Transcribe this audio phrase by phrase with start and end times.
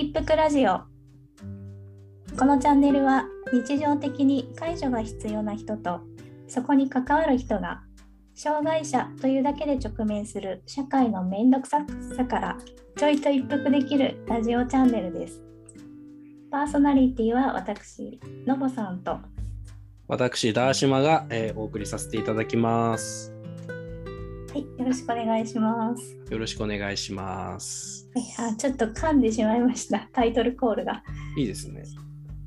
[0.00, 0.82] 一服ラジオ。
[2.38, 6.02] このチャンネルは日常的に介助が必要な人と
[6.46, 7.82] そこに関わる人が
[8.36, 11.84] 障害者というだけで直面する社会の面倒くさ
[12.16, 12.58] さから
[12.96, 15.42] ちょいと一服できるラジオチャンネルです。
[16.48, 19.18] パーソナリティは私のぼさんと。
[20.06, 23.37] 私、ダーシマが、えーお送りさせていただきます。
[24.52, 28.08] はいよろしくお願いしますよろしくお願いします。
[28.14, 31.02] はいあちょっと噛んでしまいましたタイトルコールが
[31.36, 31.84] いいですね。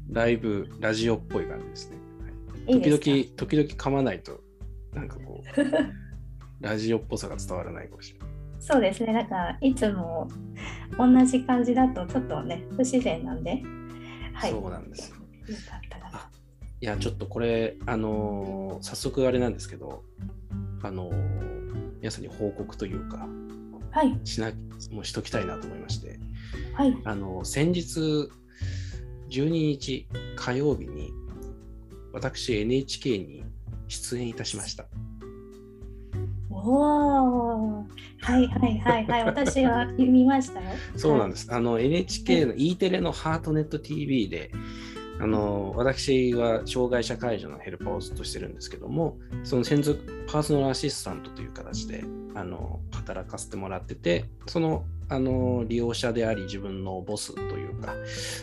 [0.10, 1.98] ライブ、ラジオっぽい感じですね。
[2.68, 3.06] いいですか？
[3.06, 4.42] 時々、時々噛まないと、
[4.94, 5.62] なんかこう、
[6.60, 8.30] ラジオっぽさが伝わらないかもしれない。
[8.60, 10.28] そうですねなんかいつも
[10.98, 13.64] 同じ感じだとちょっとね不自然なんで
[14.34, 15.16] はいそうなんですよ。
[15.16, 15.22] よ
[15.68, 16.30] かったらあ
[16.82, 20.04] いや、ちょっとこれ、あのー早速あれなんですけど、
[20.84, 21.51] あのー
[22.02, 23.28] 皆さんに報告というか、
[23.92, 24.20] はい。
[24.24, 24.52] しな、
[24.92, 26.20] もうしときたいなと思いまして、
[26.74, 26.98] はい。
[27.04, 28.30] あの先日
[29.30, 31.14] 12日火曜日に
[32.12, 33.44] 私 NHK に
[33.88, 34.86] 出演いたしました。
[36.50, 38.02] おー。
[38.24, 39.26] はいはいはいはい。
[39.26, 40.70] 私は見ましたよ。
[40.96, 41.48] そうなんです。
[41.54, 44.52] あの NHK の E テレのハートネット TV で、
[45.22, 57.94] あの私は障害者介助のヘルパーをずっとしてるんですけども、その専属パーソナルアシスタントという形であの働かせてもらってて、そのあの利用者であり自分のボスというか、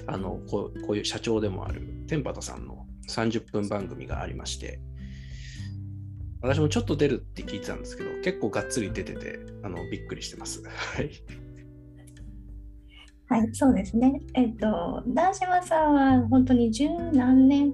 [0.06, 4.79] あのこうこういう社長でもある天畠さんの30分番組がありまして、
[6.41, 10.62] 私もちょっと出るって聞いてたんですけど、結構がっつり出てて、あのびっくりしてます。
[10.62, 11.11] はい。
[13.29, 14.23] はいそうですね。
[14.34, 17.73] えっとダーシマさんは本当に十何年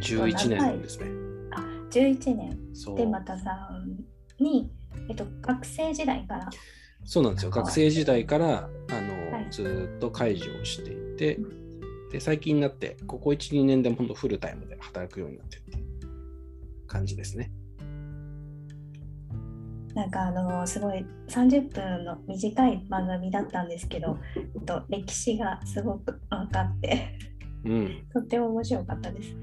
[0.00, 1.06] ？11年ですね。
[1.52, 1.60] あ
[1.90, 2.58] 11年。
[2.74, 2.96] そう。
[2.96, 3.50] 天畠さ
[4.40, 4.70] んに、
[5.08, 6.50] えっと、学生時代から。
[7.04, 7.50] そうなんですよ。
[7.50, 9.46] はい学生時代からあの、はい。
[9.50, 11.38] ずーっと介助をしていて、
[12.10, 15.78] で最近になって、ここ1、2年で本当フルタイムで働くようになってって
[16.88, 17.52] 感じですね。
[19.94, 27.18] なんかあのすごい30分の短い番組だったんですけど、えっと、歴史がすごく分かって
[27.64, 28.06] うん。
[28.12, 29.36] とっても面白かったです。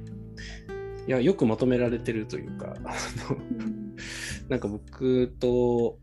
[1.07, 2.93] いや、よくまとめられてるというか、あ
[3.29, 3.37] の
[4.49, 5.99] なんか僕と、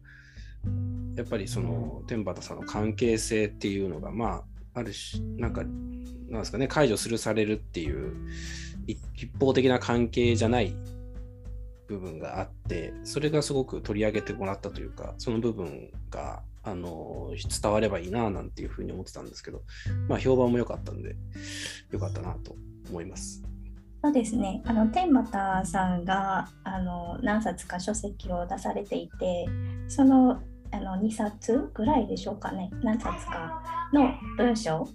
[1.16, 4.44] やっぱりその天畠さんの関係性っていうのが、ま
[4.74, 5.62] あ、あるし、なんか、
[6.28, 8.14] なんですかね、解除するされるっていう
[8.86, 10.74] 一一方的な関係じゃない
[11.86, 17.30] 部分があって、それがすごく取り上げてもらったというか、その部分が、あの
[17.62, 19.60] 伝わればいいななんていうふうに思ってたんですけど、
[20.08, 21.14] まあ、評判も良かったんで、
[21.90, 22.56] 良かったなと
[22.88, 23.42] 思います。
[24.04, 29.46] そうですねあの天畠さんがあの何冊か書籍を出されていて
[29.88, 33.62] そのあの2冊ぐらいでしょうかね何冊か
[33.94, 34.86] の文章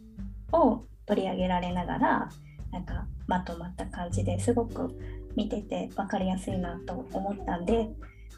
[0.51, 2.29] を取り上げられながら
[2.71, 4.95] なんかまとまった感じですごく
[5.35, 7.89] 見てて分かりやすいなと思ったんで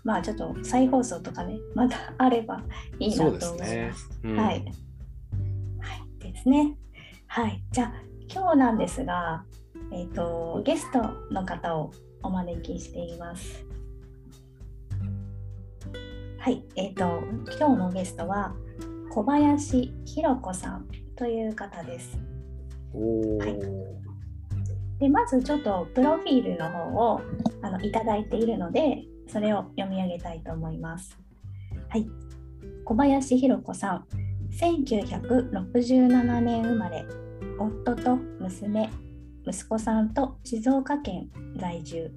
[0.04, 2.64] まあちょっと再放送とかねまだあれば
[3.00, 3.58] いいなと思います。
[3.58, 3.94] ですね。
[4.24, 4.56] うんはい。
[4.56, 4.64] はい。
[6.20, 6.78] ですね。
[7.28, 7.64] はい。
[7.72, 7.94] じゃあ、
[8.28, 9.46] 今日なんですが、
[9.92, 11.92] えっ、と、ゲストの方を
[12.24, 13.66] お招きしています。
[16.38, 16.64] はい。
[16.76, 17.22] えっ、と、
[17.58, 18.54] 今日のゲストは、
[19.12, 22.18] 小林弘子さんという方です。
[22.94, 24.01] おーはい
[25.02, 27.22] で、まずちょっとプロフィールの方を
[27.64, 31.18] あのいただいているので、それを読み上げたいと思います。
[31.90, 32.08] はい。
[32.86, 34.06] 小林弘子さん、
[34.52, 37.04] 1967年生まれ、
[37.58, 38.92] 夫と娘、
[39.48, 42.12] 息子さんと静岡県在住。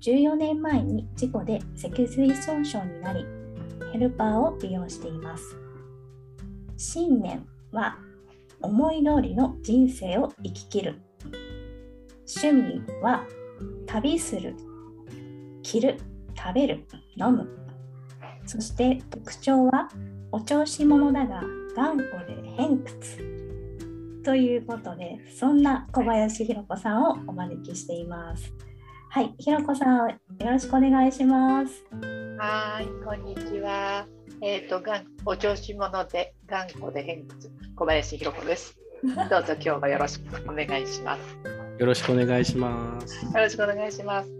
[0.00, 3.26] 14年前に事故で脊髄損傷になり、
[3.92, 5.54] ヘルパーを利用しています。
[6.78, 7.98] 信念は
[8.62, 11.09] 思い通りの人生を生き切る。
[12.38, 13.26] 趣味は
[13.86, 14.54] 旅する、
[15.62, 15.98] 着る、
[16.36, 17.48] 食べる、飲む。
[18.46, 19.88] そして特徴は
[20.32, 21.42] お調子者だが
[21.76, 24.22] 頑固で偏屈。
[24.24, 28.52] ということで、そんな小林弘子さんをお招きしています。
[29.08, 31.84] はい、弘子さん、よろしくお願いします。
[32.38, 34.06] はい、こんにちは。
[34.40, 38.78] えっ、と、がん、お調子者で頑固で偏屈、小林弘子です。
[39.02, 41.59] どうぞ今日もよろしくお願いします。
[41.80, 43.24] よろしくお願いします。
[43.24, 44.30] よろしくお願いします。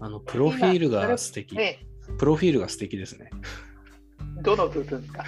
[0.00, 1.54] あの、プロフィールが素敵。
[1.54, 1.80] ね、
[2.18, 3.28] プロフィールが素敵ですね。
[4.42, 5.22] どの部分か？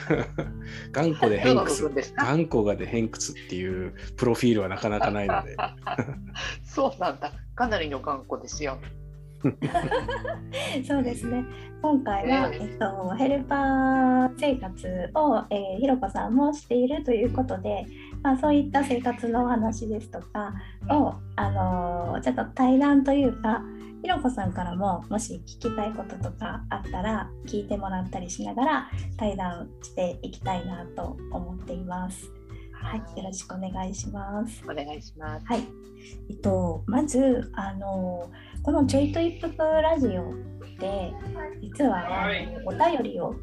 [0.91, 1.82] 頑固でどの部偏屈。
[1.82, 2.25] 分ですか？
[2.25, 5.55] 頑固がで偏屈っていうプロフィールはなかなかないので。
[6.64, 7.31] そうなんだ。
[7.55, 8.79] かなりの頑固ですよ。
[10.87, 11.44] そうですね。
[11.82, 17.85] 今回は、ねえっと、ヘルパー生活を、えー、ひろこさんもしているということで、
[18.22, 20.54] まあ、そういった生活のお話ですとか
[20.88, 23.62] を、あのちょっと対談というか
[24.02, 32.30] ひろこさんからももし聞きたいこととかあったら聞いてもらったりしながら対談していきたいなと思っています。
[32.72, 34.62] はい、よろしくお願いします。
[34.64, 35.46] お願いします。
[35.46, 35.60] はい、
[36.30, 38.28] えっとまずあの
[38.62, 40.34] このちょいと一服ラジオ
[40.80, 41.12] で
[41.60, 42.28] 実は
[42.66, 43.36] お便りを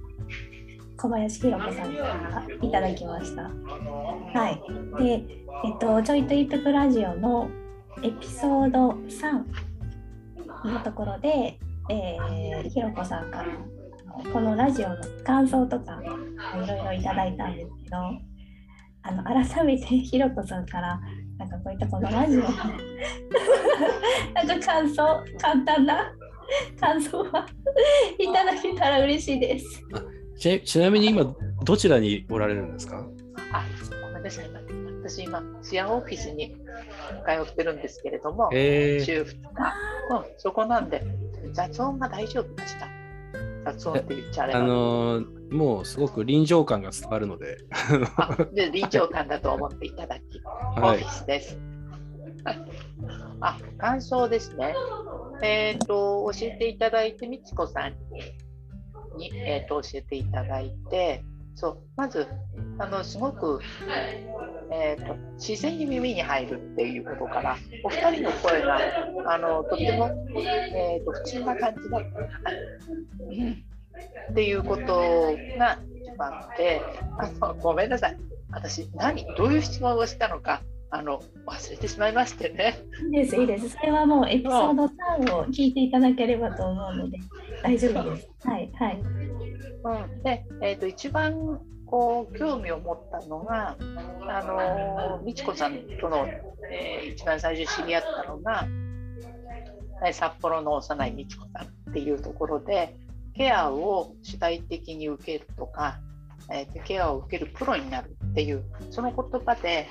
[0.99, 3.43] 小林弘子さんからいただきました。
[3.43, 5.01] はい。
[5.01, 5.25] で、
[5.63, 7.49] えっと、ちょいと一服ラジオの
[8.03, 9.45] エピソード3
[10.65, 11.57] のところで、
[11.89, 13.45] えー、ひろこさんから
[14.33, 17.97] このラジオの感想とかいろいろいただいたんですけど
[19.01, 20.99] あの改めてひろこさんから
[21.37, 22.49] なんかこういったこのラジオの
[24.35, 26.11] なんか感想簡単な
[26.79, 27.47] 感想は
[28.17, 29.81] いただけたら嬉しいです。
[30.39, 33.06] ちちなみに今どちらにおられるんですか？
[33.51, 33.65] あ
[34.07, 34.50] ごめんなさい
[35.03, 36.56] 私今シェアオフィスに
[37.25, 39.44] 通ってるんですけれども、えー、週2日、うん、
[40.38, 41.03] そこなんで
[41.51, 42.88] 雑音が大丈夫でした。
[43.65, 47.57] 雑音って言っちゃあれあのー、もうすごく臨場感が伝わるので。
[48.53, 50.21] で臨場感だと思っていただき、
[50.77, 51.59] オフィスです、
[53.42, 54.75] あ感想ですね。
[55.42, 58.21] えっ、ー、と教えていただいてみちこさんに
[59.17, 61.23] に、えーと、教えていただいて
[61.56, 62.27] そうまず
[62.77, 63.59] あのすごく、
[64.71, 68.79] えーと、自然に耳に入るっていうことからお二人の声が
[69.27, 70.09] あのとても、
[70.73, 72.19] えーと、普通な感じだった、
[74.31, 76.81] っていうことが一番で
[77.41, 78.17] あごめんなさい。
[78.51, 80.61] 私何どういう質問をしたのか
[80.91, 82.80] あの忘れてしまいましてね。
[83.06, 83.69] いいです、いいです。
[83.69, 87.19] それはもうエピソード3を聞いていただければと思うので、
[87.63, 88.30] 大丈夫です。
[88.44, 89.00] はい、はい。
[89.83, 93.75] うん、で、えーと、一番こう興味を持ったのが、
[94.27, 96.27] あの美智子さんとの、
[96.71, 98.68] えー、一番最初知り合ったのが、
[100.12, 102.95] 札幌の幼い美智子さんっていうところで、
[103.35, 106.00] ケアを主体的に受けるとか、
[106.51, 109.88] えー、ケアを受けるプロになるっていう、その言葉で、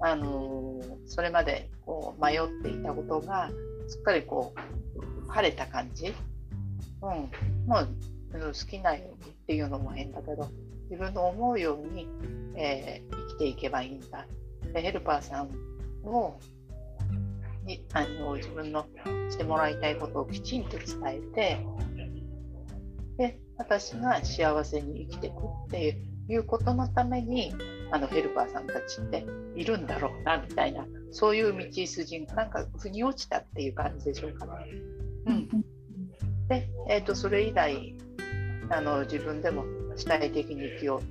[0.00, 3.50] あのそれまでこう迷っていたことが
[3.88, 6.14] すっかりこう晴れた感じ、
[7.02, 7.30] うん、
[7.66, 7.88] もう
[8.32, 10.48] 好きなようにっていうのも変だけど
[10.90, 12.08] 自分の思うように、
[12.56, 14.26] えー、生きていけばいいんだ。
[14.72, 15.50] でヘルパーさん
[16.04, 16.38] を
[17.64, 18.86] にあの自分の
[19.28, 21.66] してもらいたいことをきちんと伝えて
[23.18, 25.98] で私が幸せに生きていくって
[26.28, 27.52] いうことのために
[27.92, 29.26] あのヘルパーさんたちって
[29.56, 34.52] いるんだろうなみたいなそういう道筋がなんか腑に落ちたっていう感じでしょうかね。
[35.26, 35.48] うん、
[36.48, 37.94] で、えーと、それ以来
[38.70, 39.64] あの自分でも
[39.96, 41.02] 主体的に生きよ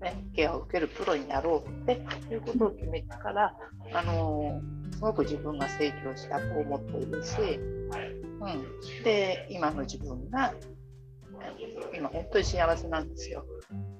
[0.00, 3.54] う、ね、ケアを受けるプロになろうっていうことを決めてから、
[3.94, 4.60] あの
[4.92, 10.52] すごく自分が成長したと思っているし、うん、で今の自分が
[11.94, 13.44] 今本当に幸せなんですよ。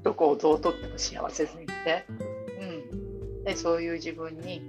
[0.03, 2.05] どこをどうとっても幸せすぎて、
[2.61, 2.65] う
[3.41, 4.63] ん、でそういう自分に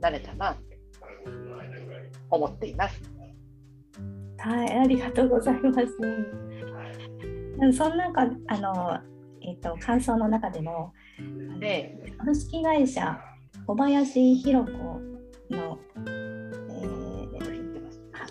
[0.00, 0.78] なれたなって
[2.30, 3.02] 思っています。
[4.38, 5.78] はい、ありがとうございます。
[7.76, 8.98] その中あの、
[9.42, 10.92] えーと、感想の中でも、
[11.60, 13.18] で株式会社
[13.66, 14.78] 小林弘子
[15.50, 17.28] の、えー、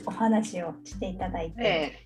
[0.06, 2.03] お話をしていただいて、えー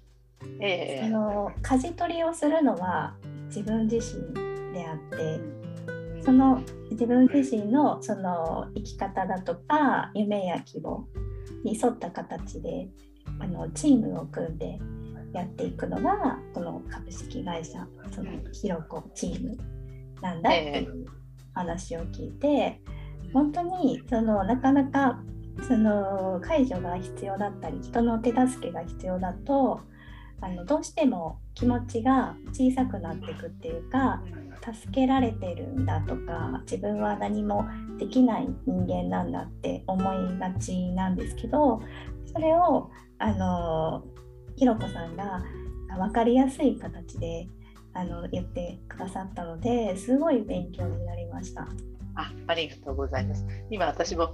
[0.60, 3.16] えー、その舵取りをするのは
[3.48, 4.34] 自分自身
[4.74, 5.40] であって
[6.24, 11.08] その自分自身のその生き方だとか夢や希望
[11.64, 12.90] に沿った形で
[13.40, 14.80] あのチームを組んで
[15.34, 19.58] やっていくのがこの株式会社そのひろこチーム
[20.22, 21.06] なんだっていう
[21.54, 22.82] 話を聞いて
[23.34, 25.20] 本当にそのなかなか
[25.68, 29.82] その介助が必要だったり人の手助けが必要だと
[30.42, 34.22] あのどうしても気持ちが小さくなっていくっていうか
[34.74, 37.66] 助けられてるんだとか自分は何も
[37.98, 41.82] できない人間なんだって思いがちなんですけど
[42.32, 44.04] それをあの
[44.56, 45.44] ひろこさんが
[45.98, 47.48] 分かりやすい形で
[47.94, 51.68] あの言ってくださったのですごい勉強になりました。
[52.16, 53.46] あありがとうございます。
[53.70, 54.34] 今私も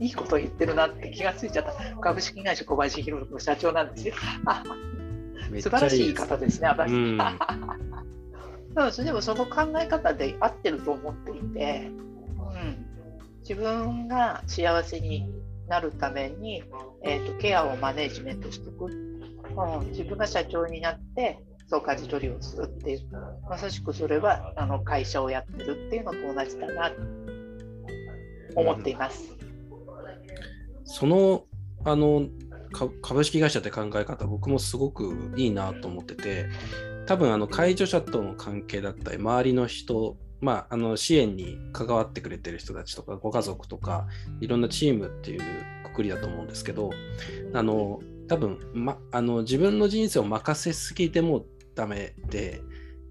[0.00, 4.14] いいこと言ってるなって気がついちゃった株式会社小林弘子の社長なんですよ。
[4.46, 4.62] あ
[5.60, 6.92] 素晴らしい方ですね、私。
[6.92, 7.18] うん、
[9.04, 12.86] でもその考え方で合ってると思っていて、うん、
[13.40, 15.28] 自分が幸せに
[15.68, 16.62] なるために、
[17.02, 18.88] えーと、ケアをマネジメントしていく、う
[19.84, 21.38] ん、自分が社長になって
[21.70, 23.00] そう舵取りをするっていう。
[23.48, 26.92] まさしくそれはあの会社をやってるっていうのと同じだな
[28.56, 29.36] 思っています。
[30.84, 31.44] その
[31.84, 32.26] あの
[32.70, 36.46] 株式会社って考え方僕もすごくいいなと思ってて
[37.06, 44.06] 多分あの介助者との関係だったり周りの人まあ、あの支援に関わってくれてる人たちとかご家族とか
[44.40, 45.42] いろんなチームっていう
[45.84, 46.90] くくりだと思うんですけど
[47.52, 52.62] あの多分、ま、あの自分の人生を任せすぎてもダメで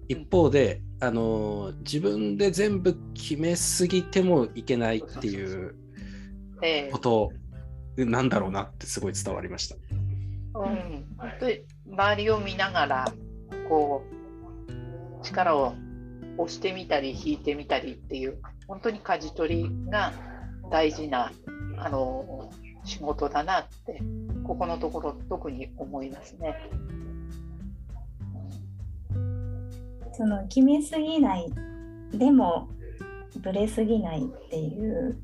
[0.08, 5.76] 一方であの自分で全部決めすぎてもいけないっていう
[6.90, 7.32] こと
[7.96, 9.76] なんだろうなってすごい伝わりました。
[10.54, 11.60] うん、本当に
[11.92, 13.12] 周りを見ながら
[13.68, 15.74] こう力を
[16.38, 20.12] 押してみたり引いてみたりっていう本当に舵取りが
[20.70, 21.32] 大事な
[21.78, 22.50] あの
[22.84, 24.00] 仕事だなって
[24.44, 26.56] ここのところ特に思いますね。
[30.12, 31.50] その決めすぎない
[32.12, 32.68] でも
[33.38, 35.18] ぶれすぎないっていう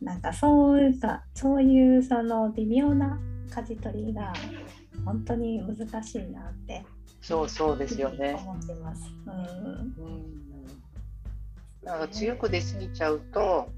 [0.00, 3.18] なんかそういうかそういうその微妙な
[3.50, 4.32] 舵取りが
[5.04, 6.84] 本当に難しいなって
[7.26, 8.34] そうそうですよね。
[8.38, 9.02] 思ってます。
[9.26, 10.04] うん。
[10.04, 10.24] うん、
[11.82, 13.68] なんか強く出過ぎちゃうと、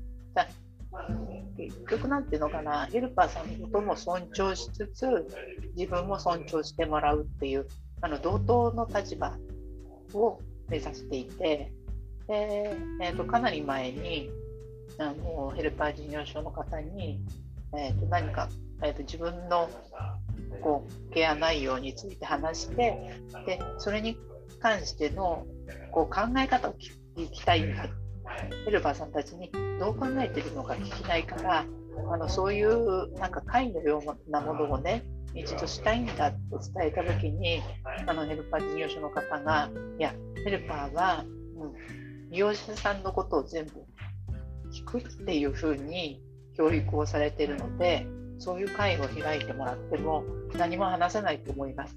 [1.57, 5.07] 結局なんていうのかな、ヘルパーさんのことも尊重しつつ、
[5.77, 7.67] 自分も尊重してもらうっていう、
[8.03, 9.35] あの同等の立場
[10.13, 11.73] を目指していて、
[12.27, 14.31] でえーと、かなり前に
[14.99, 17.21] あのヘルパー事業所の方に、
[17.77, 18.49] えーと、何か、
[18.83, 19.69] えーと自分の
[20.61, 24.17] こうケア内容について話してでそれに
[24.61, 25.47] 関しての
[25.93, 26.75] こう考え方を
[27.17, 27.61] 聞きたい
[28.65, 31.65] ヘルパーさんたちにどう考えてるのか聞きたいから
[32.11, 37.63] あのそういうなんか会のようなものをね一度したいんだと伝えた時に
[38.07, 40.15] あのヘルパー事業所の方がいや
[40.45, 41.25] ヘルパーは、
[41.57, 43.73] うん、利用者さんのことを全部
[44.73, 46.23] 聞くっていうふうに
[46.57, 48.07] 教育をされてるので
[48.39, 50.25] そういう会を開いてもらっても
[50.57, 51.97] 何も話せないと思います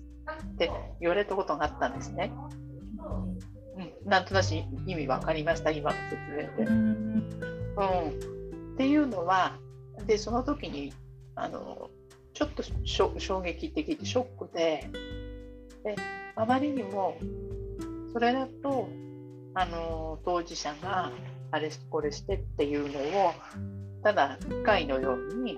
[0.53, 2.31] って言われたことがあったんですね。
[3.77, 4.47] うん、なんとなく
[4.85, 6.71] 意味分かりました今の説明で。
[6.71, 7.19] うん、
[8.73, 9.57] っていうのは
[10.05, 10.93] でその時に
[11.35, 11.89] あの
[12.33, 14.89] ちょっと衝撃的でショックで
[15.83, 15.95] で
[16.35, 17.17] あまりにも
[18.13, 18.89] それだと
[19.53, 21.11] あの当事者が
[21.51, 23.33] あれこれしてっていうのを
[24.03, 25.57] ただ機械のように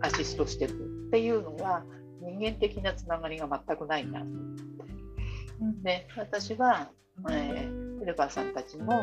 [0.00, 0.76] アシストしていくっ
[1.10, 1.82] ていうのは
[2.20, 4.26] 人間的なつながりが全くないなと。
[4.26, 5.82] 思って。
[5.82, 6.90] で私は、
[7.30, 9.02] えー、ヘルパーさんたちの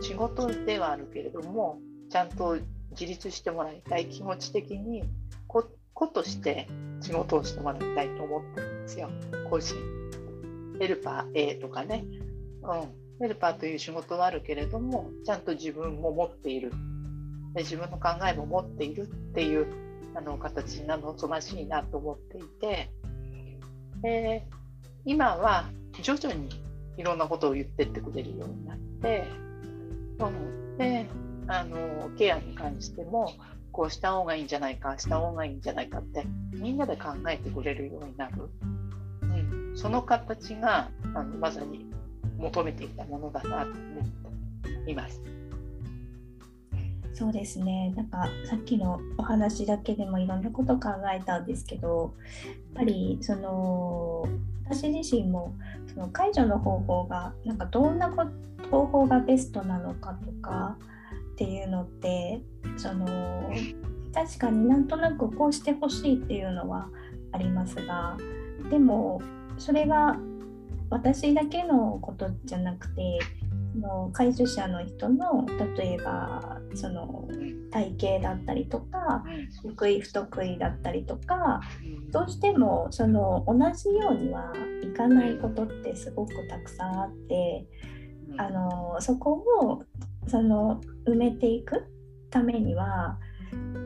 [0.00, 2.56] 仕事ではあるけれどもちゃんと
[2.92, 5.02] 自立してもらいたい気持ち的に
[5.48, 5.62] 子
[6.08, 6.68] として
[7.00, 9.08] 仕事をしてもらいたいと思ってるんですよ。
[9.50, 9.74] 個人
[10.78, 12.04] ヘルパー A とかね、
[12.62, 16.72] うん、ヘルパーという仕事はあるけれどもちゃんと自分も持っている。
[17.54, 19.66] で自分の考えも持っているっていう
[20.14, 22.90] あの形が望ましいなと思っていて、
[24.04, 24.54] えー、
[25.04, 25.68] 今は
[26.00, 26.48] 徐々に
[26.96, 29.26] いろんなことを言ってってくれるようになって、
[30.18, 31.06] うん、で
[31.46, 33.32] あのケアに関しても
[33.72, 38.50] こうした方がいいんじゃないかした方がいいんじゃないかってみんなで考えてくれるようになる、
[39.22, 41.91] うん、その形があのまさに
[42.42, 45.22] 求めていたものだなと思っています。
[47.14, 54.26] そうですねなんかさっきのお話だけでもいろんなこと考えたんですけどやっぱりその
[54.64, 55.54] 私自身も
[55.92, 58.10] その解除の方法がなんかどんな
[58.70, 60.78] 方法がベストなのかとか
[61.32, 62.40] っていうのって
[62.76, 63.06] その
[64.14, 66.88] 確かになんとなくこうしてほしいっていうのは
[67.32, 68.16] ありますが
[68.70, 69.20] でも
[69.58, 70.16] それが
[70.92, 73.18] 私だけのことじゃなくて
[73.72, 75.46] その介助者の人の
[75.76, 77.26] 例えばその
[77.70, 79.24] 体型だったりとか
[79.62, 81.62] 得意不得意だったりとか
[82.10, 87.66] どうしてもその同じようにはいかないことってすごくたくさんあって
[88.36, 89.82] あのそこを
[90.28, 91.86] その埋めていく
[92.30, 93.18] ためには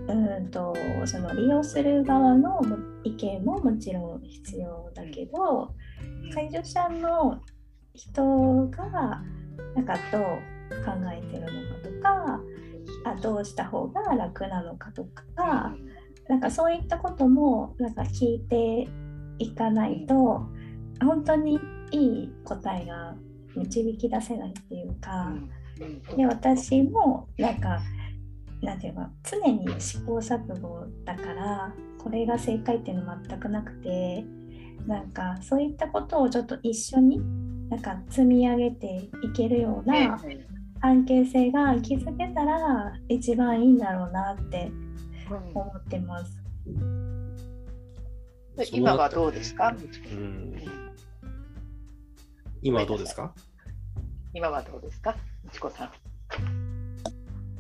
[0.08, 2.60] うんとその利用する側の
[3.04, 5.75] 意見ももちろん必要だけど
[6.33, 7.40] 介助者の
[7.95, 9.23] 人が
[9.75, 10.23] なんかどう
[10.85, 12.40] 考えてるのかとか
[13.04, 15.75] あどうした方が楽なのかとか
[16.28, 18.88] なんかそういったこともなんか聞いて
[19.38, 20.47] いかないと
[21.00, 21.59] 本当に
[21.90, 23.14] いい答えが
[23.54, 25.33] 導き出せないっていうか
[26.16, 27.80] で私もなんか
[28.62, 34.25] なんていうか常に試行錯誤だからこれが正解っていうの全くなくて
[34.87, 37.21] なんかそういったことをちょっと一緒に
[37.68, 40.18] なんか積み上げていけるような
[40.80, 44.71] 関係性が築けたら一番いいんだろうなって
[45.54, 46.42] 思ってます。
[48.73, 49.75] 今はどうですか、
[50.12, 50.54] うん、
[52.62, 53.35] 今はどうですか？
[54.33, 55.16] 今はどうですか？
[55.45, 55.90] みちこさん。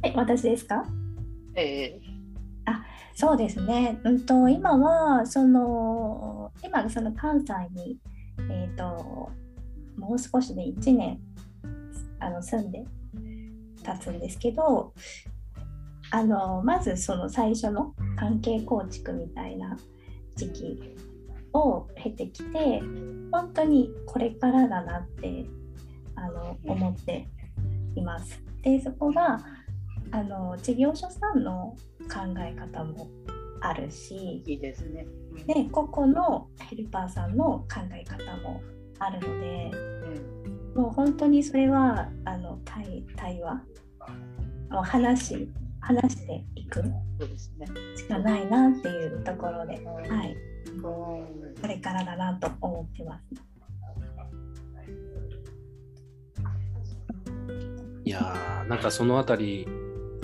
[0.02, 0.84] え、私ですか？
[1.54, 2.05] えー、あ
[3.16, 7.96] そうですね、うんと、今はその今その関西に、
[8.50, 9.30] えーと、
[9.96, 11.18] もう少しで1年
[12.20, 12.84] あの住んで
[13.82, 14.92] 経つんですけど
[16.10, 19.78] あのまずその最初の関係構築みたいな
[20.34, 20.96] 時期
[21.54, 22.82] を経てきて
[23.32, 25.46] 本当にこれからだなって
[26.16, 27.26] あの思って
[27.94, 28.42] います。
[28.60, 29.40] でそこが
[30.12, 31.76] あの事業所さんの
[32.08, 33.08] 考え方も
[33.60, 35.06] あるしいいですね、
[35.46, 38.60] で個々のヘルパーさんの考え方も
[38.98, 39.70] あるので、
[40.74, 43.62] うん、もう本当にそれはあの対対話？
[44.72, 45.48] を話
[45.80, 46.82] 話していく
[47.96, 50.36] しかないなっていうところで、はい、
[50.82, 51.22] こ
[51.62, 53.24] れからだなと思ってます。
[58.04, 59.66] いやーなんかそのあたり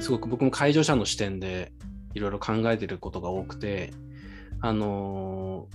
[0.03, 1.73] すごく僕も介助者の視点で
[2.15, 3.93] いろいろ考えてることが多くて
[4.61, 5.69] あの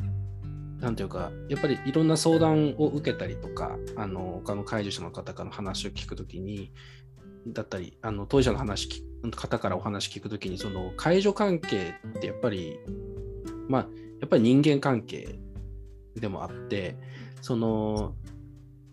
[0.82, 6.74] ー、ていうかやっぱりいろんな相談を受けたりとかあの他の介助者の方からの話を聞くときに
[7.48, 12.80] だったりあの当事者の話方からお話聞くときにその介助関係ってやっぱり
[13.70, 13.82] まあ
[14.20, 15.40] やっぱり人間関係
[16.16, 16.98] でもあって
[17.42, 18.14] その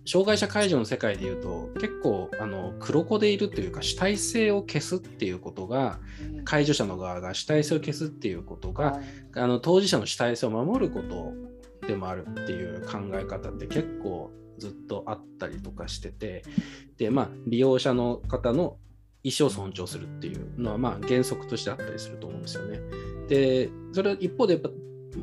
[0.06, 5.98] 障害者介助の世界でいうと結構あの黒子でいるというか主体性を消すっていうことが
[6.44, 9.00] 介助者の側が主体性を消すっていうことが
[9.34, 11.32] あの当事者の主体性を守ること
[11.86, 16.42] でもあるっていう考え方って結構ずっとあったりとかしてて
[16.98, 18.76] でまあ利用者の方の
[19.22, 22.78] 意思を尊重するっていうのはまあ原則としてあったりすると思うんですよね。
[23.28, 24.70] でそれは一方でやっぱ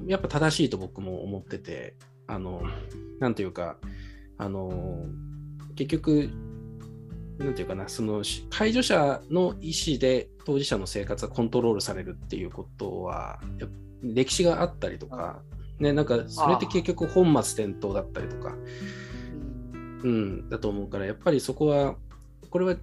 [0.07, 1.95] やっぱ正しいと僕も思ってて
[2.27, 2.63] あの
[3.19, 3.77] なんていうか
[4.41, 5.05] あの
[5.75, 6.31] 結局
[7.37, 13.39] なんていうかなその介助者の意思で当事者の生活がコントロールされるっていうことは
[14.01, 15.43] 歴史があったりとか、
[15.79, 18.55] ね、なんかそれって結局本末転倒だったりとか、
[20.03, 21.95] うん、だと思うからやっぱりそこは
[22.51, 22.75] これは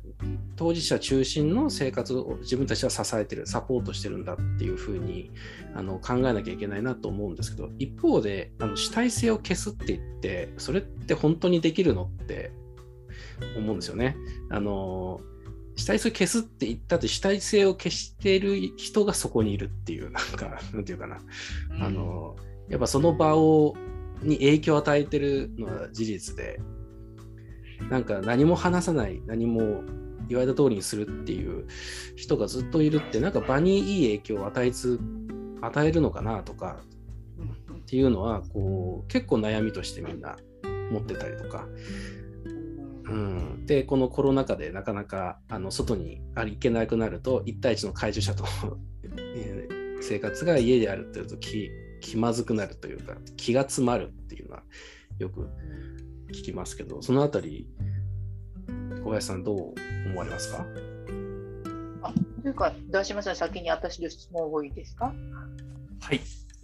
[0.57, 5.31] 当事者中心の生活を自分たちは支えてるサポートしてるんだっていうふうに
[5.75, 12.51] あの考えなきゃいけないなと思うんですけど一方であの主体性を消すって言ってそれって本当にできるのって
[13.59, 14.17] 思うんですよね。
[14.51, 15.21] あの
[15.77, 21.19] 主体性を消すって言ったって主体性を消している人がそこにいるっていうなんかなんていうかな、
[21.73, 22.37] うん、あの
[22.71, 23.77] やっぱその場を
[24.23, 26.59] に影響を与えてるのは事実で
[27.91, 29.83] なんか何も話さない何も
[30.29, 31.67] 言われた通りにするっていう
[32.17, 35.01] 人がずっといるってなんか場にいい影響を与えつ
[35.61, 36.81] 与えるのかなとか
[37.73, 40.37] っていうのはこう結構悩みとしてみんな
[40.91, 41.67] 持ってたりとか。
[43.05, 48.45] うん、でこのコロナ禍でなかなかあの外に行けなくなると1対1の介助者と
[50.03, 51.71] 生活が家であるっていうと気
[52.19, 54.63] まずくなるというか気が詰まるっていうのは
[55.19, 55.49] よく
[56.29, 57.69] 聞きますけど、そのあたり、
[59.03, 59.75] 小林さん、どう
[60.07, 60.67] 思われますか？
[62.03, 62.13] あ
[62.43, 65.13] というか、大島さん、先に私の質問多いですか？
[66.01, 66.21] はい、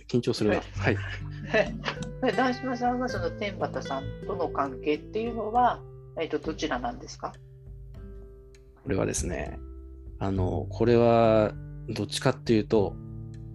[0.08, 0.56] 緊張するな。
[0.56, 0.96] はい。
[0.96, 5.80] はい、 大島さんは、その天畠さんとの関係っていうのは、
[6.20, 7.32] えっと、どちらなんですか？
[8.82, 9.58] これはですね、
[10.18, 11.52] あの、これは、
[11.88, 12.96] どっちかっていうと、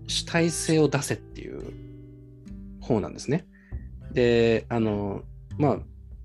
[0.08, 1.62] 主体性を出せっていう
[2.82, 3.48] 方なんですね。
[4.12, 5.24] で、あの、
[5.58, 5.80] まあ、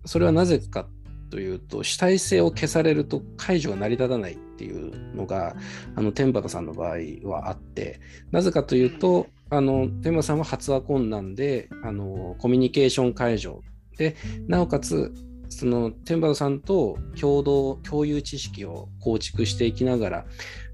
[0.05, 0.87] それはなぜか
[1.31, 5.57] というと主体性を消されると解除が成り立たないっていうのが
[5.97, 13.63] あの天畠さんの場合はあってなぜかというとあの天畠さんは発話困難であのコミュニケーション解除
[13.97, 15.13] でなおかつ
[15.49, 20.27] その天畠さんと共同共有知識を構築していきながら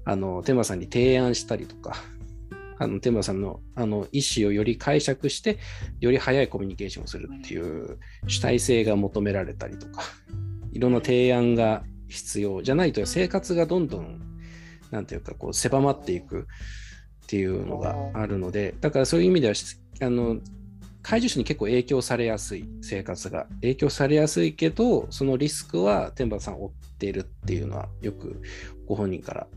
[0.05, 1.95] あの天畠さんに提案したりとか
[2.81, 5.59] あの天馬さんのあの意思をより解釈して
[5.99, 10.01] より早いコミュニケーションをするっていう主体性が求められたりとか
[10.71, 14.19] いろんな提案が必要じゃないと生活がどんどん
[14.89, 16.47] なんていうかこう狭まっていく
[17.23, 19.53] っていうのがあるのでだからそういう意味では
[20.01, 20.37] あの
[21.03, 28.41] 介助者に結構影響されやすい生活が影響されやすいけどそのリスクは天馬さんを負っているっていうのはよく
[28.87, 29.47] ご本人から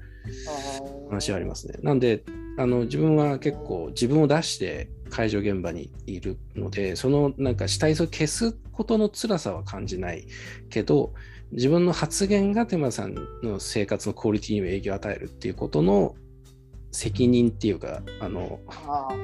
[1.08, 1.78] 話はありますね。
[1.82, 2.22] なんで
[2.56, 10.26] あの自分は結構自分を出して介助現場にいるのでそのなんか死体を消すことの辛さは感じない
[10.70, 11.14] けど
[11.52, 16.14] 自分の発言がテマさんの生活のクオリティにも影響を与えるっていうことの
[16.90, 18.60] 責任っていうかあの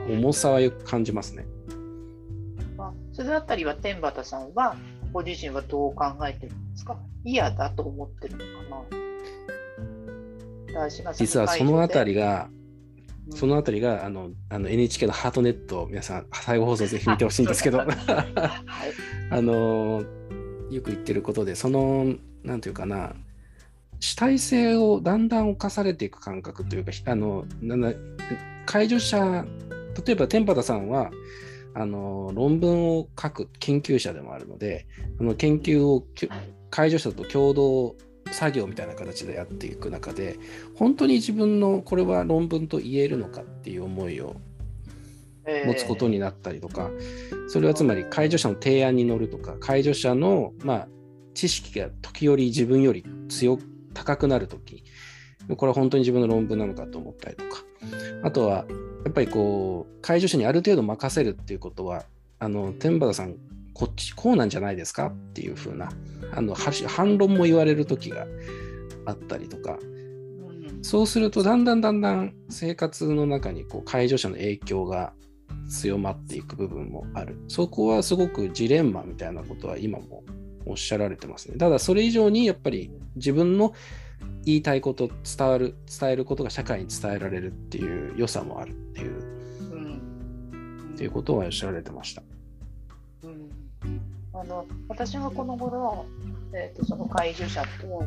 [0.09, 1.47] 重さはよく感じますね。
[2.79, 4.77] あそれあたりは天畠さんは
[5.13, 6.99] ご自身はどう考えてるんですか？
[7.25, 8.85] 嫌だと思ってるのか
[10.73, 10.89] な？
[11.15, 12.60] 実はそのあたりが、うん、
[13.35, 17.89] そのあたりがあのあの NHK のハートネット皆さん最後放送ぜひ見てほしいんですけど、 はい、
[19.31, 20.03] あの
[20.71, 23.15] よく言ってることでそのなんていうかな
[23.99, 27.95] 主体性をだんだん侵されていく感覚というかあのなん
[28.67, 29.45] 介助者
[30.07, 31.11] 例えば天畠さんは
[31.75, 34.87] あの論文を書く研究者でもあるので
[35.21, 36.07] あの研究を
[36.71, 37.97] 介助者と共同
[38.33, 40.39] 作業みたいな形でやっていく中で
[40.75, 44.37] 本当に自分のこれは論文と言えるのかっていう思いを
[45.67, 46.91] 持つことになったりとか、
[47.49, 50.89] それはつまり介助者の提案に乗るとか介助者の、まあ、
[51.35, 53.59] 知識が時折自分より強
[53.95, 54.85] 高くなる時
[55.57, 57.65] これは本当に自分の論文なのかと思ったりとか。
[58.23, 58.67] あとは
[59.05, 62.05] やっぱりこう介助者にある程度任せるっていうことは
[62.39, 63.37] あの天畠さん
[63.81, 65.89] こっちこうなんじゃないですかっていう風な
[66.35, 68.27] あの反論も言われる時が
[69.07, 69.79] あったりとか。
[70.83, 75.13] そうするとだんだんだんだん生活の中にこう介助者の影響が
[75.69, 77.39] 強まっていく部分もある。
[77.49, 80.25] そこはすごくジレンマみたいなことは今も
[80.65, 81.59] おっしゃられてますね。
[81.59, 83.75] ただそれ以上にやっぱり自分の
[84.45, 89.23] 言いたいこと伝わる伝えることが社会に伝えられるっていう良さもあるっていう、
[89.73, 92.23] うん、っていうことはおっしゃられてました。
[94.33, 96.07] あの私がこの頃、
[96.55, 98.05] えーと、その介助者と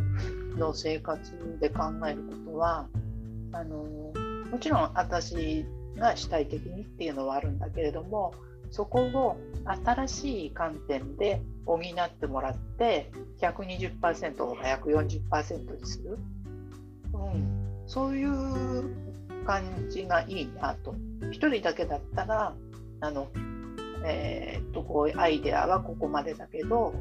[0.57, 2.87] の生活で考えることは
[3.51, 3.83] あの
[4.49, 5.65] もちろん私
[5.97, 8.33] が主体的にっていうのはあるんだけれども
[8.71, 9.37] そこを
[9.85, 16.17] 新しい観点で補ってもらって120%を140%にする、
[17.13, 20.95] うん、そういう感じがいいなと。
[21.21, 22.53] 1人だけだったら
[23.01, 23.27] あの、
[24.03, 26.93] えー、っとこうアイデアはここまでだけど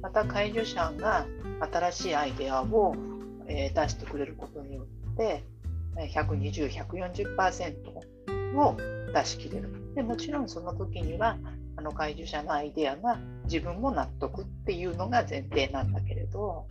[0.00, 1.26] また介助者が
[1.72, 2.94] 新しいアイデアを、
[3.46, 5.44] えー、出してくれることによって
[5.96, 8.76] 120、140%を
[9.14, 9.94] 出し切れる。
[9.94, 11.38] でもちろんその時には
[11.76, 16.66] あの介助者のアイデアが自分も納得っていうのが前提なんだけれど、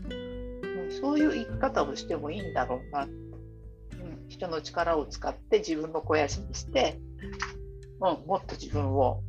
[1.00, 3.10] そういう生き方をしてもいいんだろうな、うん、
[4.28, 7.00] 人の力を使って自分の肥やしにして、
[8.02, 9.22] うん、もっと自分を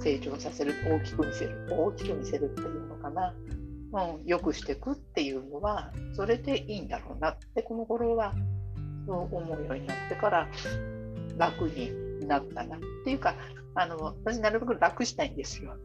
[0.00, 3.34] 成長させる大きく見せる大きく見せるっていうのかな、
[3.92, 8.32] うん、よくしていくっていうのはそれでいいんだろうなってこの頃は
[9.06, 10.48] そう思うようになってから
[11.36, 13.34] 楽になったなっていうか
[13.74, 15.76] あの私なるべく楽したいんですよ。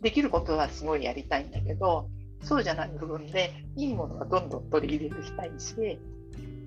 [0.00, 2.08] できることはすごいやりたいんだけど
[2.42, 5.74] そうじゃない部分でいいものはどんどん取り入れていきたいし、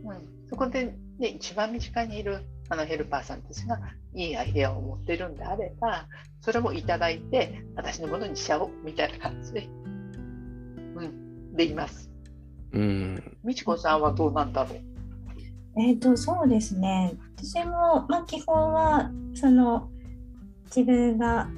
[0.05, 2.39] うん、そこで、ね、一番身近にいる
[2.69, 3.79] あのヘルパーさんたちが
[4.13, 6.07] いいアイデアを持ってるんであれば
[6.41, 9.67] それもいただいて私のものにしちゃおうみたいな感じで、
[10.95, 12.09] うん、できます。
[12.73, 13.37] うん。
[13.45, 14.79] 美智子さんはどうなんだろう？
[15.77, 19.89] えっ、ー、とそうですね私も、まあ、基本はその
[20.65, 21.49] 自分が、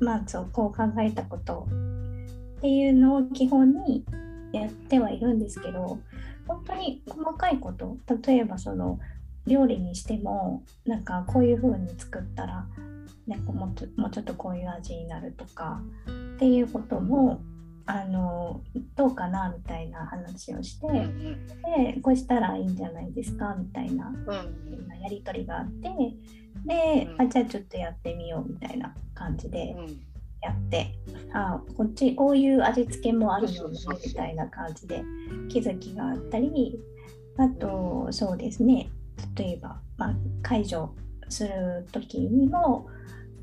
[0.00, 1.68] まあ、そうこう考えたこと
[2.58, 4.04] っていうのを基本に
[4.52, 5.98] やってはいるんですけど
[6.48, 8.98] 本当に細かいこと例えばその
[9.46, 12.66] 料理にしてもなんかこういう風に作ったら
[13.26, 15.80] なんかもうちょっとこういう味になるとか
[16.36, 17.40] っていうことも
[17.86, 18.60] あの
[18.96, 20.86] どうかなみたいな話をして、
[21.94, 24.12] でこうしたらいいんじゃないですかみたいな、
[25.00, 25.88] やり取りがあって
[26.64, 29.76] で、あじゃあちょっとやってみようみたいな感じで
[30.42, 30.94] やって、
[31.32, 35.04] あこっちこういう味付けもあるよねみたいな感じで
[35.48, 36.80] 気づきがあったり
[37.38, 38.90] あとそうですね
[39.36, 40.94] 例えば、まあ、解除
[41.28, 42.88] する時にも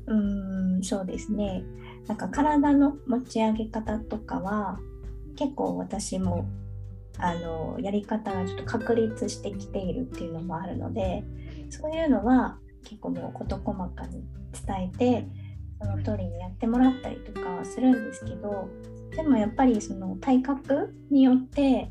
[0.06, 1.64] うんそうですね。
[2.06, 4.78] なんか体の持ち上げ方とかは
[5.36, 6.46] 結構私も
[7.18, 11.24] あのやり方がちょっと確立してきているっていうのもあるので
[11.70, 14.24] そういうのは結構もう事細かに
[14.66, 15.28] 伝えて
[15.80, 18.68] その通りにやってもらったりとかはするんですけど
[19.16, 21.90] でもやっぱりその体格によって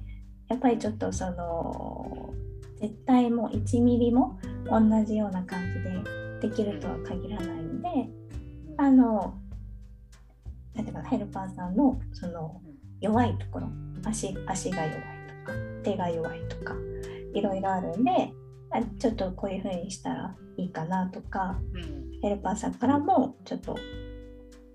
[0.49, 2.33] やっぱりちょっとその
[2.83, 4.37] 絶対もう1ミリも
[4.69, 5.79] 同じような感じ
[6.41, 7.87] でできるとは限らないので
[8.77, 9.35] あの
[10.75, 12.59] 例えばヘルパーさんのその
[12.99, 13.69] 弱いところ
[14.03, 14.99] 足足が弱い
[15.45, 16.75] とか手が弱いとか
[17.33, 18.33] いろいろあるんで
[18.99, 23.77] ちょっとこういうふうにしたらいいかなとか、うん、ヘルパーさんからもちょっと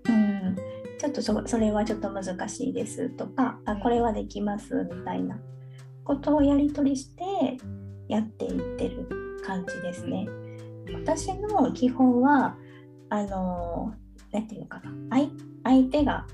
[0.07, 0.57] うん
[0.97, 5.37] ちょっとそそれはちょっと難しいですとかあこれはできますみたいな
[6.03, 7.23] ことをやり取りして
[8.09, 9.07] やっていってる
[9.45, 10.27] 感じですね。
[10.93, 12.57] 私の基本は
[13.09, 13.93] あの
[14.31, 14.91] 何て言うのかな。
[15.11, 15.29] 相
[15.63, 16.25] 相手が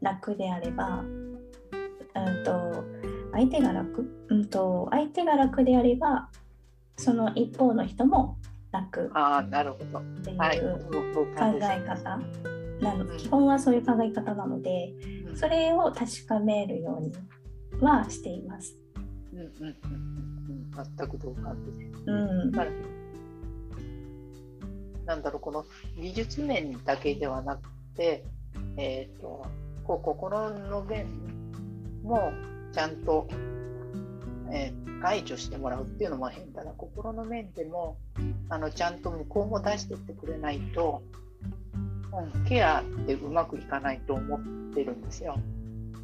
[0.00, 2.84] 楽であれば、うんと、
[3.32, 6.28] 相手が楽、うんと、相手が楽であれば
[6.96, 8.36] その一方の人も
[8.70, 9.98] 楽あなるほど。
[9.98, 11.26] っていう考
[11.60, 12.20] え方
[12.80, 14.92] なの、基本はそういう考え方なので、
[15.34, 17.12] それを確かめるように
[17.80, 18.76] はしています。
[19.32, 20.33] うんうんうんうん、
[20.96, 22.02] 全く同感です。
[22.06, 22.50] うん、
[25.06, 25.64] なんだろうこの
[25.96, 28.24] 技術面だけではなくて、
[28.76, 29.46] えーと、
[29.84, 31.06] こう心の面
[32.02, 32.32] も
[32.72, 33.28] ちゃんと、
[34.50, 37.96] えー、解除してもらうっていうのも変だな心の面でも
[38.48, 41.02] あのちゃんと向こうも出してってくれないと、
[42.12, 44.40] うん、ケアってうまくいかないと思っ
[44.74, 45.36] てるんですよ。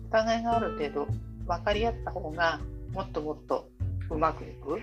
[0.09, 1.09] お互いがある程度
[1.46, 2.61] 分かり合った方が
[2.92, 3.69] もっともっと
[4.11, 4.81] うまくいく？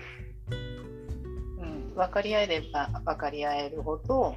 [1.60, 4.36] うん、分かり合えれば分かり合えるほど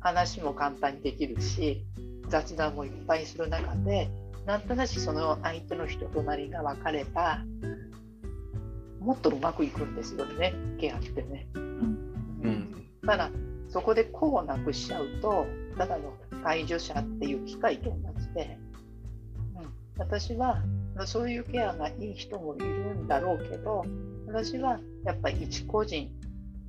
[0.00, 1.84] 話も簡単にできるし
[2.28, 4.08] 雑談もいっぱいする中で
[4.46, 7.40] なんとなくその相手の人となりが分かれば
[9.00, 11.48] もっとうまくいくんですよねケアってね。
[11.54, 13.30] うん、ただ
[13.68, 15.46] そこでこうなくしちゃうと
[15.76, 18.58] ただの介助者っていう機会と同じで、
[19.56, 20.62] うん、私は
[21.06, 23.84] そういうケアがいい人もいるんだろうけど
[24.26, 26.10] 私はやっぱり一個人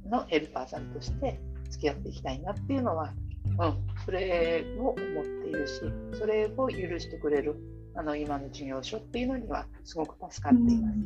[0.10, 3.14] のヘルパーさんとして付き合っていきたいなっていうのは、
[3.60, 4.98] うん、それを思っ
[5.44, 5.82] ているし
[6.18, 7.56] それを許してくれる
[7.96, 10.98] あの今の事業所っていうのにはすごく助かっています。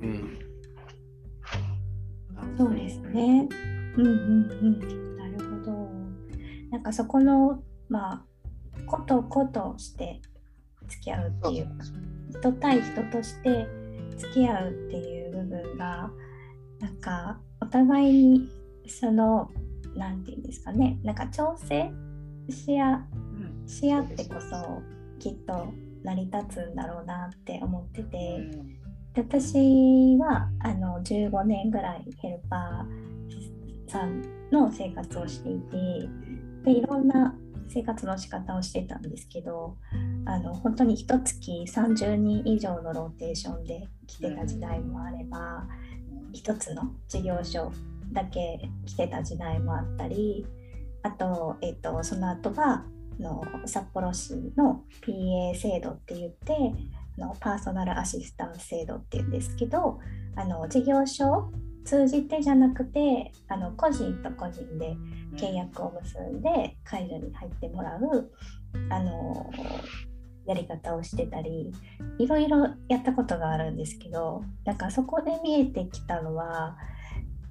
[0.00, 0.38] うん、
[2.50, 3.48] うん、そうですね。
[3.96, 4.12] うんうん
[4.50, 5.16] うん。
[5.16, 5.88] なるほど。
[6.72, 8.24] なんかそこのまあ
[8.86, 10.20] ことことして
[10.88, 11.68] 付き合うっていう
[12.38, 13.66] 人対人として
[14.16, 16.10] 付き合うっていう部分が
[16.80, 18.48] なんかお互いに
[18.88, 19.50] その
[19.94, 21.90] 何て言うんですかねなんか調整
[22.50, 23.00] し合
[23.66, 24.82] し合ってこそ
[25.18, 28.40] きっと成り立つんだろうなって思ってて、
[29.14, 35.76] で私はあの15年ぐらいヘルパーさんの生活をしていて
[36.64, 37.34] でいろんな
[37.68, 39.76] 生活の仕方をしてたんですけど
[40.24, 45.66] あの本当に一月30人以上のローテーションで来てた時代もあれば
[46.32, 47.72] 一つの事業所
[48.12, 50.46] だけ来てた時代もあったり
[51.02, 52.84] あと,、えーと、その後は
[53.18, 56.54] の札幌市の PA 制度って言って
[57.18, 59.98] のパーソナルアシスタント制度っていうんですけど
[60.36, 61.52] あの事業所
[61.84, 64.96] 通じてじゃなくてあの個人と個人で
[65.36, 68.30] 契約を結んで解除に入ってもらう
[68.88, 69.50] あの
[70.46, 71.72] やり方をしてたり
[72.18, 76.76] いろいろやったことがあるんですけどなんかそこで見えてきたのは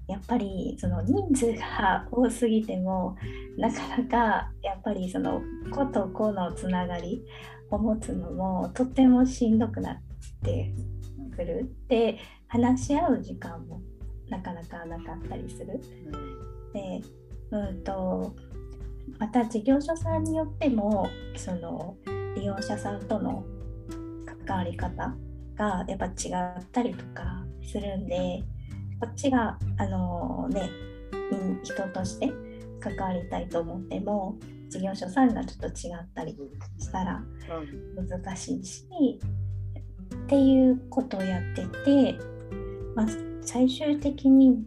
[0.08, 3.16] やっぱりその人数が多すぎても
[3.58, 7.24] なかなかやっぱりその子と子のつながり
[7.70, 10.02] を持つのもとってもしんどくなっ
[10.44, 10.74] て
[11.36, 13.82] くるで話し合う時間も
[14.28, 15.80] なかなかなかったりする。
[16.74, 17.02] で
[17.52, 18.36] うんと
[19.18, 21.96] また事業所さんによってもその
[22.36, 23.46] 利用者さんとの
[24.46, 25.16] 関わり方
[25.56, 26.10] がやっぱ違
[26.60, 28.44] ったりとかするんで
[29.00, 30.70] こっちがあのね
[31.64, 32.32] 人として
[32.80, 34.38] 関わりたいと思っても
[34.70, 36.36] 事業所さんがちょっと違ったり
[36.80, 37.22] したら
[37.96, 38.86] 難しいし、
[40.16, 42.18] っていうことをやってて、
[42.96, 43.08] まあ、
[43.42, 44.66] 最終的に、うん、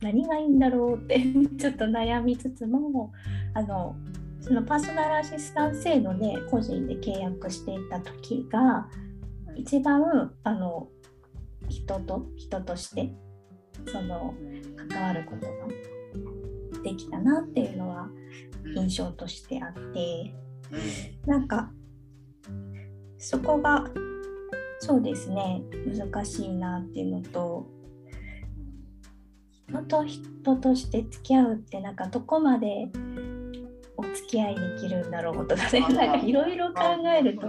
[0.00, 1.22] 何がいいんだろうって
[1.58, 3.12] ちょっと悩みつつも
[3.54, 3.94] あの
[4.44, 8.88] そのパーソナルアシスタント制度で個人で契約していた時が
[9.56, 10.88] 一番あの
[11.68, 13.12] 人と人として
[13.90, 14.34] その
[14.88, 18.08] 関わることができたなっていうのは
[18.76, 20.34] 印象としてあって。
[21.26, 21.70] なんか
[23.18, 23.84] そこが
[24.80, 27.66] そうですね難しいなっていうのと
[29.68, 32.88] 人と人として付き合うってなんかどこまで
[34.10, 35.80] お付き合いできるんだろうとかね。
[35.80, 36.82] なんかいろいろ考
[37.16, 37.46] えると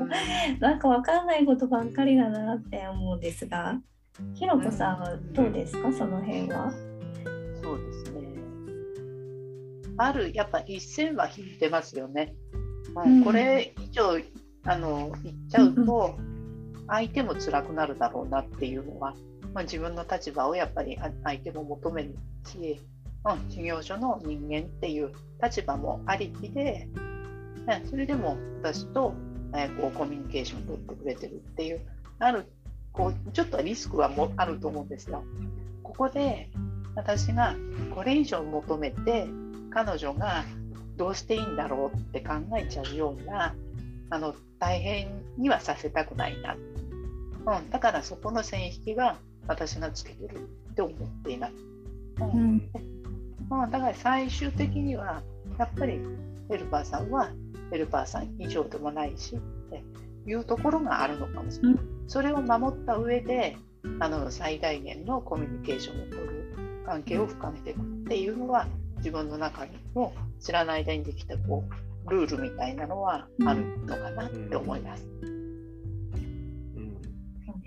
[0.60, 3.80] なんか分かんないことばっかりだなって思うんですが。
[4.34, 5.92] ひろこさんはどうですか？
[5.92, 6.72] その辺は。
[7.62, 8.22] そうですね。
[9.98, 12.34] あるやっぱ一線は引いてますよね。
[12.94, 14.18] まあ、これ以上
[14.64, 16.16] あの言っちゃうと
[16.88, 19.16] 相手も辛くなるだろうなっていうのは、
[19.54, 22.16] まあ、自分の立場をやっぱり相手も求める
[22.48, 22.80] し、
[23.26, 25.12] うん、事業所の人間っていう
[25.42, 26.88] 立場もありきで
[27.66, 29.14] ね、それでも私と、
[29.56, 31.82] え、こうコミュニケーションを取ってくれてるっていう
[32.20, 32.46] ある
[32.92, 35.24] こうちょっとリスクはもあると思うんですよ。
[35.84, 36.50] ここで
[36.96, 37.56] 私が
[37.94, 39.28] これ以上求めて
[39.70, 40.46] 彼女が
[40.96, 43.54] どうしていいんだろうって考えちゃうような
[44.10, 46.56] あの大変にはさせたくないな、
[47.58, 51.54] うん、だからそこの線引きは私がつけてるって思っています。
[52.22, 52.70] うん、
[53.50, 55.22] まあ、だから最終的には
[55.58, 56.00] やっぱり
[56.50, 57.32] ヘルパーさんは
[57.72, 59.84] ヘルパーさん以上でもないしって
[60.28, 61.74] いうところがあるのかもしれない。
[61.74, 63.58] うん、それを守った上で
[64.00, 66.54] あの最大限のコミュニケーションを取る
[66.86, 71.64] 関係を深めていくっていうのは自分の中にも知らない間にできたこ
[72.08, 75.08] うルールみたいなのはあるのかなって思います。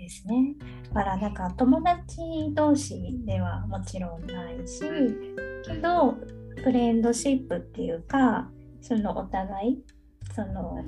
[0.09, 0.55] ですね。
[0.89, 2.17] だからなんか友達
[2.53, 4.81] 同士ではもちろんないし、
[5.63, 6.17] けど
[6.63, 8.49] フレンドシップっていうか
[8.81, 9.83] そのお互い
[10.35, 10.83] その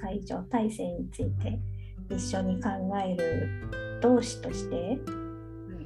[0.00, 1.60] 会場体制について
[2.08, 2.70] 一緒に考
[3.04, 4.98] える同士として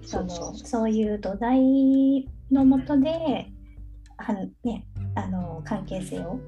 [0.07, 3.11] そのそういう土台のもとで
[4.17, 4.87] は、ね、
[5.17, 6.39] あの関係性を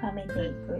[0.00, 0.78] 深めていく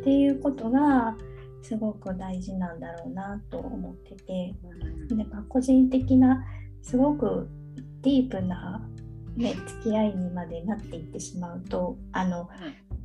[0.00, 1.16] っていうことが
[1.62, 4.54] すごく大事なんだろうなと思ってて、
[5.14, 6.44] なんか個人的な
[6.82, 7.48] すごく
[8.02, 8.80] ディープな、
[9.36, 12.48] ね、付き合いにまでなっていってしまうとあの、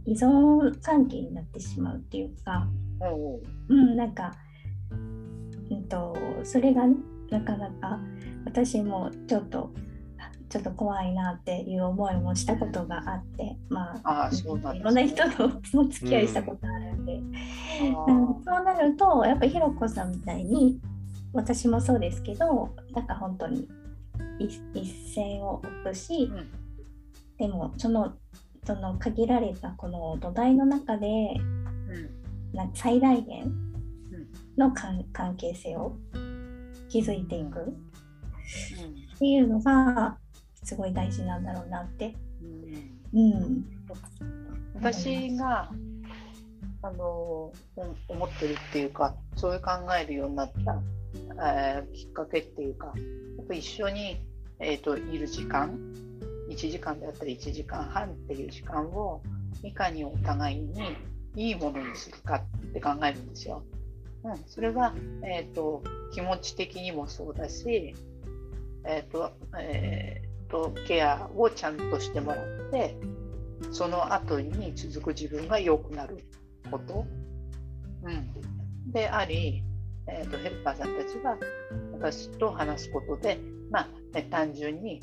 [0.06, 2.68] 依存関係になってしまうっていうか、
[3.70, 4.34] うん、なんか、
[5.70, 6.96] うんと、それがね
[7.30, 8.00] なかなか
[8.46, 9.72] 私もちょっと
[10.54, 15.46] ちょっと怖いなっていう思いもしたことがあってまあそういろんな人と
[15.80, 17.22] お付き合いしたことあるんで、う
[18.12, 20.80] ん、そうなるとやっぱりひろこさんみたいに
[21.34, 23.68] 私もそうですけどなんか本当に
[24.38, 24.62] 一
[25.12, 26.48] 線を置くし、うん、
[27.40, 28.14] でもその
[28.64, 33.52] その限られたこの土台の中で、うん、最大限
[34.56, 35.98] の関係性を
[36.90, 37.60] 築いていく
[39.16, 40.20] っていうのが
[40.64, 42.16] すごい大事なんだろうなって。
[43.14, 43.66] うん、うん、
[44.76, 45.70] 私が
[46.82, 47.54] あの
[48.10, 50.82] 思ってるっていうかそういう考えるようになった、
[51.42, 54.18] えー、きっかけっていうかやっぱ一緒に、
[54.60, 55.80] えーと、いる時間
[56.50, 59.22] 1時間であったり1時間半っていう時間を
[59.64, 60.98] いかにお互いに
[61.36, 63.64] いいものにするかって考えるんですよ。
[64.26, 67.96] うん、それは、えーと、気持ち的にもそうだし、
[68.86, 72.96] えーとえーと、ケアをちゃんとしてもらって
[73.72, 76.20] その後に続く自分が良くなる
[76.70, 77.06] こと、
[78.04, 79.64] うん、であり、
[80.08, 81.38] えーと、ヘルパーさんたちが
[81.94, 83.40] 私と話すことで、
[83.72, 85.02] まあね、単純に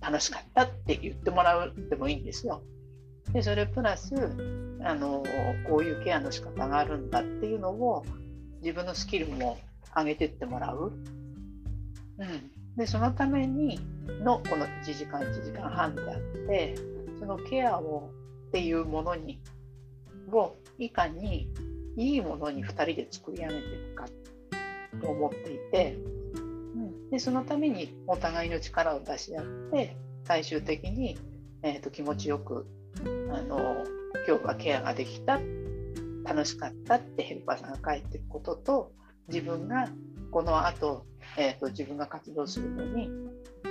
[0.00, 2.62] 楽しかったって言ってもらうでもいいんですよ。
[3.32, 4.14] でそれプラス
[4.84, 5.24] あの
[5.68, 8.04] こういうケアの仕方があるんだっていうのを
[8.62, 9.58] 自分のスキルも
[9.96, 10.92] 上げてってもらう。
[12.18, 13.80] うん、でそのために
[14.22, 16.74] のこの1時間1時間半であって
[17.18, 18.10] そのケアを
[18.48, 19.40] っていうものに
[20.30, 21.48] をいかに
[21.96, 23.60] いいものに2人で作り上げてい
[23.94, 24.06] くか
[25.00, 25.96] と思っていて、
[26.34, 26.38] う
[26.78, 31.16] ん、でそのためにお互いの力を出し合って最終的に、
[31.62, 32.66] えーと、気持ちよく
[33.32, 33.84] あの
[34.26, 35.40] 今日はケアができた
[36.24, 38.92] 楽しかったってヘルパーさんが帰っていくことと
[39.28, 39.88] 自分が
[40.30, 43.10] この後えーと、自分が活動するのに、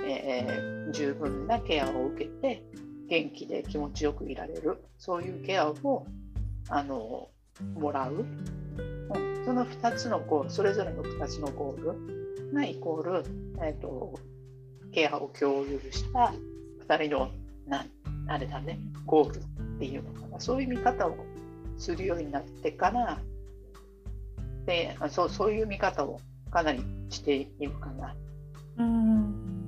[0.06, 2.62] えー、十分なケアを受けて
[3.08, 4.78] 元気で気持ちよくいられる。
[4.98, 6.06] そういうケアを
[6.68, 7.28] あの
[7.74, 12.16] もらう、うん、その2つのゴールそれぞれの2つのゴール。
[12.52, 13.24] がイコール、
[13.60, 14.18] えーと、
[14.92, 16.32] ケアを共有した
[16.86, 17.30] 2人の
[17.66, 17.84] な
[18.28, 19.42] あれだねゴールっ
[19.78, 20.40] ていうのかな。
[20.40, 21.16] そういう見方を
[21.78, 23.20] するようになってから
[24.64, 28.14] でそうそういう見方をかなりしているかな。
[28.78, 29.64] うん、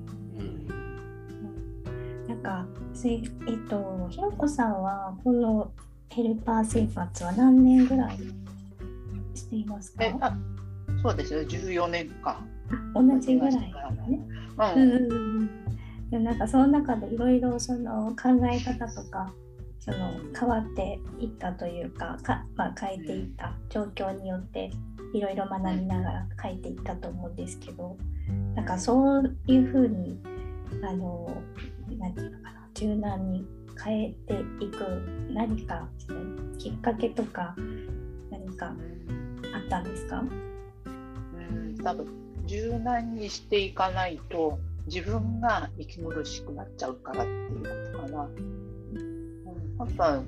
[2.28, 2.66] なんか
[3.04, 5.70] えっとひろこさんはこの
[6.10, 8.18] ヘルパー生活は何年ぐらい
[9.34, 10.04] していますか？
[10.20, 10.36] あ
[11.02, 12.40] そうですよ14年か。
[12.94, 13.72] 同じぐらいね。
[14.76, 14.82] うん。
[14.82, 14.98] う
[15.44, 15.50] ん
[16.10, 19.30] でなんかその中でいろいろその考え方とか
[19.90, 24.70] その変わっていったというかか、まあ、変えていった状況によって
[25.14, 27.96] いろいろ学びながら書いていったと思うんですけど
[28.54, 30.20] なんかそういうふうに
[30.82, 31.42] あの
[31.98, 33.46] 何て言うのかな柔軟に
[33.82, 34.34] 変えて
[34.64, 34.84] いく
[35.32, 35.88] 何か
[36.58, 37.54] きっかけとか
[38.30, 40.22] 何かあったんですか？
[40.84, 42.06] うん多分
[42.46, 48.28] 柔軟にしていかないと自分が息苦しくなっちゃうからっていうことかな。
[49.78, 50.22] やっぱ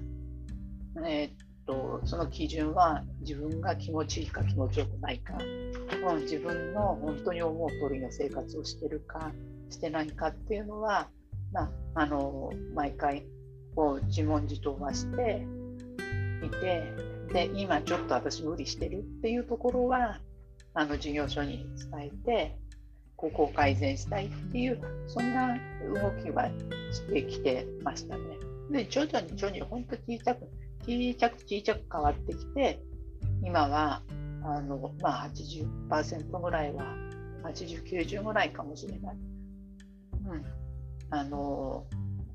[1.06, 1.32] えーっ
[1.66, 9.30] とその基準は自分が気持ちいいか気持ちよくないか、うん、自分の本当に思う通りの生活をしてるか
[9.68, 11.08] してないかっていうのは、
[11.52, 13.24] まあ、あの毎回
[13.74, 15.46] こう自問自答はして
[16.44, 16.92] いて
[17.32, 20.18] で今ちょっと私無理してるっていうところは
[20.74, 22.56] あの事業所に伝えて
[23.16, 25.56] ここを改善したいっていうそんな
[25.94, 26.48] 動きは
[26.90, 28.49] してきてましたね。
[28.70, 30.48] で徐々に徐々に本当小さく
[30.86, 32.80] 小さく小さく変わってきて
[33.42, 34.02] 今は
[34.42, 36.84] あの、まあ、80%ぐらいは
[37.44, 39.16] 8090ぐらいかもしれない。
[40.26, 40.44] うん
[41.12, 41.84] あの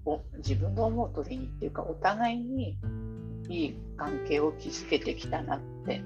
[0.05, 2.77] お自分の思う通りにっていうかお互いに
[3.49, 6.01] いい関係を築けてきたなって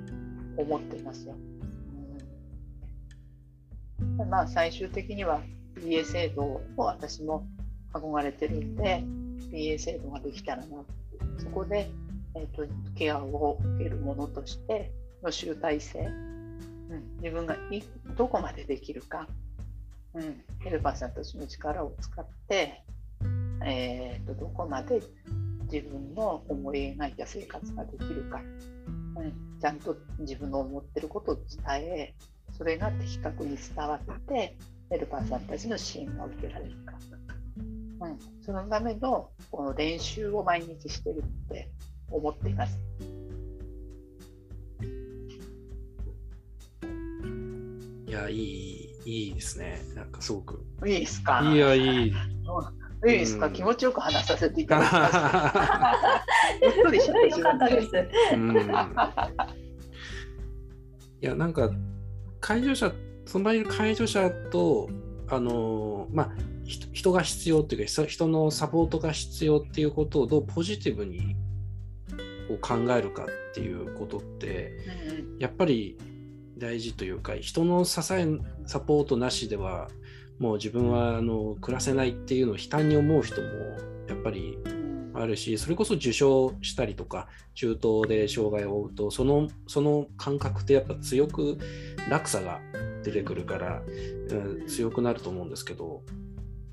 [0.56, 1.36] 思ってますよ。
[4.00, 5.42] うん、まあ最終的には
[5.76, 7.48] PA 制度を私も
[7.94, 9.04] 憧れてるんで
[9.52, 10.84] PA 制度ができたらな
[11.38, 11.90] そこで、
[12.36, 14.92] えーと、ケアを受けるものとして
[15.24, 17.84] の集大成、うん、自分がい
[18.18, 19.28] どこまでできるか、
[20.14, 22.84] うん、ヘルパーさんたちの力を使って
[23.66, 25.02] えーと、どこまで
[25.72, 28.42] 自分の思い描いた生活ができるか、
[29.18, 32.14] うん、ちゃんと自分の思ってることを伝え
[32.58, 34.56] それが的確に伝わって
[34.90, 36.94] ヘルパーさんたちの支援が受けられるか、
[38.02, 41.70] うん、そのためのこの練習を毎日してるって
[42.10, 42.80] 思っています。
[48.08, 49.82] いや、いい、いいですね。
[49.96, 50.66] なんかすごく。
[50.86, 51.42] いいですか？
[51.54, 52.08] いや、いい。
[52.08, 52.14] いい
[53.20, 55.16] ですか、うん、気持ちよく話させていただきます。
[56.78, 57.88] ゆっくりしてしまったです。
[61.22, 61.70] いや、なんか、
[62.42, 62.92] 介助者、
[63.26, 64.90] その場にいる介助者と、
[65.30, 66.32] あのまあ、
[66.94, 71.36] 人が必要っていうか、人のサポートが必要っていうことをどうポジティブに
[72.48, 74.78] こう考えるかっていうことって、
[75.34, 75.98] うん、やっぱり
[76.58, 78.28] 大事というか、人の支え、
[78.66, 79.90] サポートなしでは、
[80.40, 83.48] もう自分はあの暮らせないっていうのを悲嘆に思う人も
[84.08, 84.58] やっぱり
[85.14, 91.58] あるしそれこそ受賞したりとか中東で障害を負うとそのその感覚ってやっぱ強く
[92.10, 92.62] 落差が
[93.04, 93.82] 出てくるから、
[94.30, 96.04] うん、強くなると思うんですけど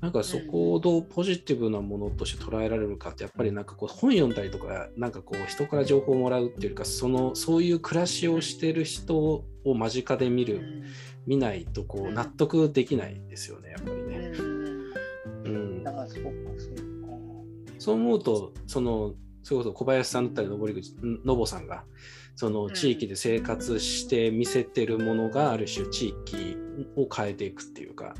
[0.01, 10.83] なんかそこをどうポジティブなものとして捉えられるかってやっぱりなんかこう本読んだりとかなんかこう人から情報をもらうっていうかそのそういう暮らしをしてる人を間近で見る
[11.27, 14.31] 見ないとこう納得できないですよね、やっぱりね。
[15.43, 15.83] うん。
[15.83, 16.83] だからそうか、そうか。
[17.77, 20.95] そう思うと、その、それこそ小林さんだったり、登口、
[21.25, 21.83] のぼさんが、
[22.35, 26.57] その地域で生活して見せてるものがある種地域
[26.95, 28.15] を変えていくっていうか、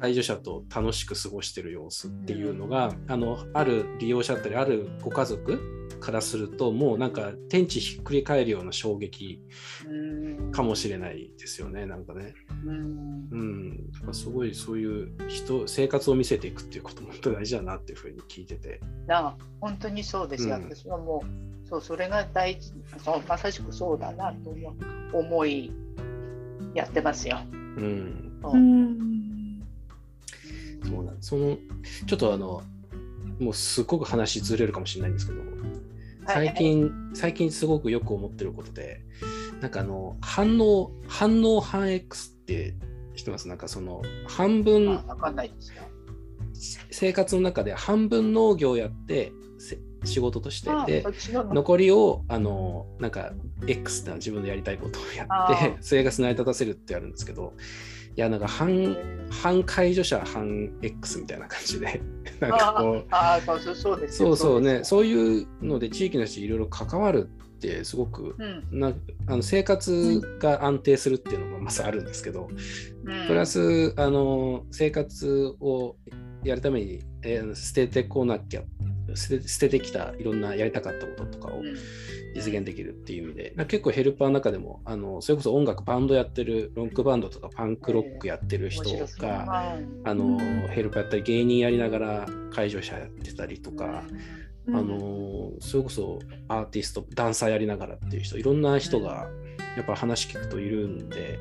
[0.00, 9.40] 介助者と楽しく過ごしてる様子っていうのが、あのある利用者だったりあるご家族からするともうなんか天地ひっくり返るような衝撃
[10.52, 12.34] かもしれないですよねなんかね。
[12.64, 13.28] うん、
[14.06, 18.80] うん、すごいそういう人生活を見せていくっていうことも本当大事だなっていうふうに聞いてて。
[19.08, 20.48] あ本当にそうです。
[20.48, 22.72] よ、うん、私はもうそうそれが大事
[23.04, 24.54] そうまさしくそうだなと
[25.12, 25.70] 思い
[26.74, 27.38] やってますよ。
[27.52, 29.62] うん、うん、
[30.84, 31.58] そうなんその
[32.06, 32.62] ちょっとあの
[33.38, 35.40] もうすごく話ずれるかもしれないんですけど
[36.26, 36.90] 最近、はい。
[37.14, 39.02] 最近すごくよく思ってることで、
[39.60, 42.74] なんかあの、反応、反応反 X って
[43.16, 43.48] 知ってます？
[43.48, 45.00] なんかその、半分、
[46.90, 49.32] 生活の中で半分農業やって、
[50.04, 53.32] 仕事としてで残りをあのなんか
[53.66, 57.52] X ってのは自分のやりたいことをやって 生活成り立たせるってやるんですけど
[58.16, 58.96] いやなんか反
[59.30, 62.00] 反介助者反 X みたいな感じで
[62.40, 68.92] なんかこうあそうそうですそうそうねそういうので地域の人いろいろ関わるってすごく、うん、な
[69.26, 72.48] あの生活が安定するっていうのがまずあるんですけど、
[73.04, 75.96] うん、プラスあの生活を
[76.42, 78.62] やるために、えー、捨ててこなきゃ
[79.16, 81.74] 捨て捨ててきたいろんなやりたかったこととかを、うん。
[82.32, 88.84] 実現できるっていう意味で、結構ヘルパーの中でもあのそれこそ音楽バンドやってるロックバンドとかパンクロックやってる人
[89.18, 90.38] が、あの
[90.68, 94.04] ヘルパーやったり芸人やりながら介助者やってたりとか、
[94.68, 99.28] あのそれこそアーティストダンサーやりながらっていう人いろんな人が
[99.76, 101.40] やっぱ話聞くといるんで、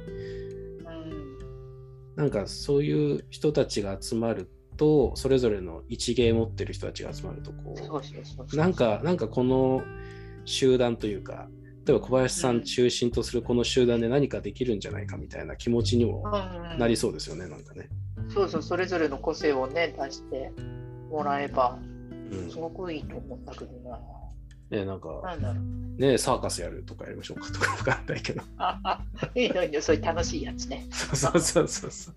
[2.16, 4.50] なんかそういう人たちが集まる
[4.80, 9.84] とそれぞれの一芸持ってる人たちが集まるとこうなんかなんかこの
[10.46, 11.50] 集団というか
[11.86, 16.24] 例えば小林さん中心とするこの集団で何かできるんじゃないかみたいな気持ちにも
[16.78, 17.90] なりそうですよね、うん、なんかね。
[18.34, 20.52] そうそうそれぞれの個性をね出して
[21.10, 21.78] もらえば
[22.50, 24.00] すごくいいと思うんだけどな。
[24.70, 25.10] ね、なんか。
[25.98, 28.44] ね、サーカスやるとかやりましょうかとかわかんないけど。
[28.58, 29.02] あ、あ、
[29.34, 30.86] いいのいいの、そういう楽しいやつね。
[30.94, 32.16] そうそうそうそう。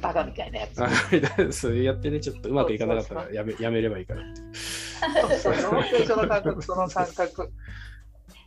[0.00, 1.52] バカみたいなやつ。
[1.52, 5.36] そうやってね、ちょっとうまくいかなかったらやめやめればいいからって。
[5.38, 7.52] その感覚、その感覚。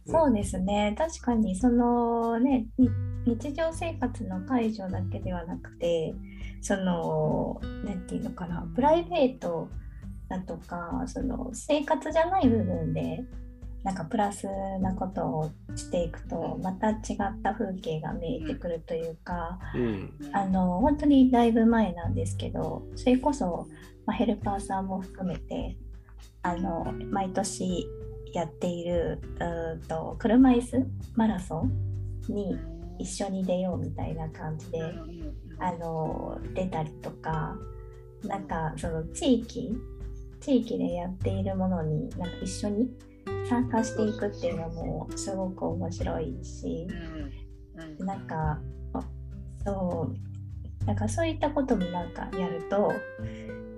[0.08, 2.90] そうですね確かにそのねに
[3.26, 6.14] 日常生活の介助だけではなくて
[6.62, 9.70] その何て言うのかなプライベート
[10.28, 13.24] だとかその生活じゃない部分で
[13.84, 14.48] なんかプラス
[14.80, 20.14] なことをしていくとまた違った風景が見えてくるというか、うん。
[20.34, 23.68] あの本当にだいぶ前なんですけどそれこそ、
[24.06, 25.78] まあ、ヘルパーさんも含めて
[26.44, 27.88] あの毎年
[28.34, 31.64] やっているうと車椅子マラソ
[32.30, 32.58] ンに
[33.00, 34.82] 一緒に出ようみたいな感じで
[35.60, 37.56] あの出たりとか
[38.24, 39.72] なんかその地域
[40.40, 42.90] 地域でやっているものになんか一緒に
[43.50, 46.88] 参加していくっていうのもすごく面白いし。
[48.00, 48.06] うん。
[48.06, 48.60] なんか
[48.94, 49.02] あ
[49.66, 50.12] そ
[50.84, 50.86] う。
[50.86, 52.92] なんかそういったこともなんかやると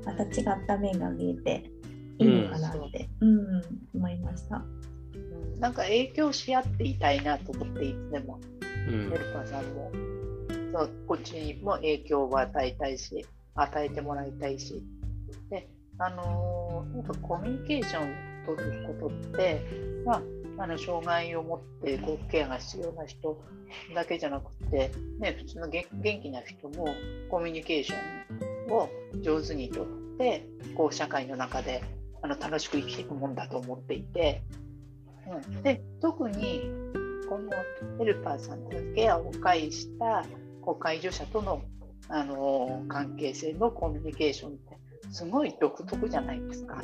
[0.06, 1.70] また違った面が見えて
[2.18, 3.62] いいのかなって、うん
[3.96, 4.58] 思いました。
[4.58, 5.60] うん。
[5.60, 8.40] なんか影響し合っていたいなと思っていつでも
[8.88, 9.10] うん。
[9.10, 9.92] ヘルパーさんも。
[10.74, 13.24] そうこっちにも影響を与えたいし
[13.54, 14.84] 与えてもらいたいし。
[15.50, 19.66] であのーなんかコミュニケーション取ることって、
[20.06, 20.22] まあ、
[20.64, 23.42] あの障害を持ってこうケアが必要な人
[23.96, 26.88] だけじゃなくて、ね、普通の元気な人も
[27.30, 27.96] コミュニケーショ
[28.70, 28.90] ンを
[29.22, 29.88] 上手にとっ
[30.18, 31.84] てこう社会の中で
[32.22, 34.44] あの楽しく生きていくもんだと思っていて、
[35.28, 36.62] うん、で特に
[37.28, 37.52] この
[37.98, 40.26] ヘルパーさんのケアを介した
[40.62, 41.62] こう介助者との、
[42.10, 44.78] あの関係性のコミュニケーションって
[45.12, 46.82] すごい独特じゃないですか。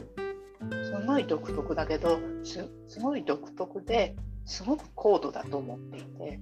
[0.83, 6.39] すごい独特だけどすすごい独特ですごく高度だと思っていて、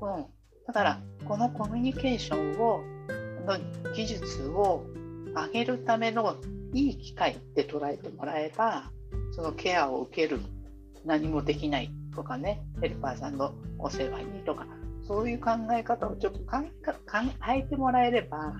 [0.00, 0.26] うん、
[0.66, 2.82] だからこのコミュニケーションを
[3.44, 3.58] の
[3.94, 4.84] 技術を
[5.34, 6.36] 上げるための
[6.72, 8.90] いい機会って捉えてもらえば
[9.32, 10.40] そのケアを受ける
[11.04, 14.66] 何もできないとかねヘルパーさんのお世話にとか
[15.06, 16.98] そういう考え方をちょっとかんか考
[17.54, 18.54] えてもらえれば、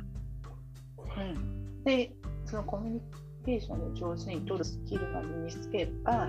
[1.17, 2.13] うん、で
[2.45, 3.01] そのコミュニ
[3.45, 6.29] ケーションを上手に取るスキルが身につければ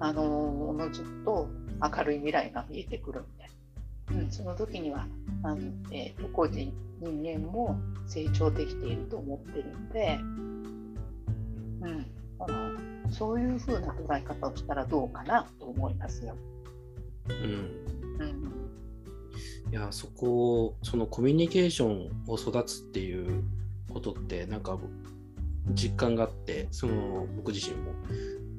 [0.00, 1.48] あのおのずと
[1.82, 5.06] 明るい未来が見えてくるみたいな、うん、その時には
[5.42, 5.58] あの、
[5.92, 10.18] えーと個人人間も成長できていると思ってるんで、
[11.82, 12.06] うん、
[12.38, 12.70] だから
[13.10, 16.36] そういうふうな捉え方をしたらどうかなと思いますよ。
[17.28, 17.34] うん。
[18.18, 18.52] うん。
[19.70, 23.42] いやそこそのコミュニケーションを育つっていう
[23.92, 24.78] ことってなんか
[25.74, 27.92] 実感があってその僕自身も。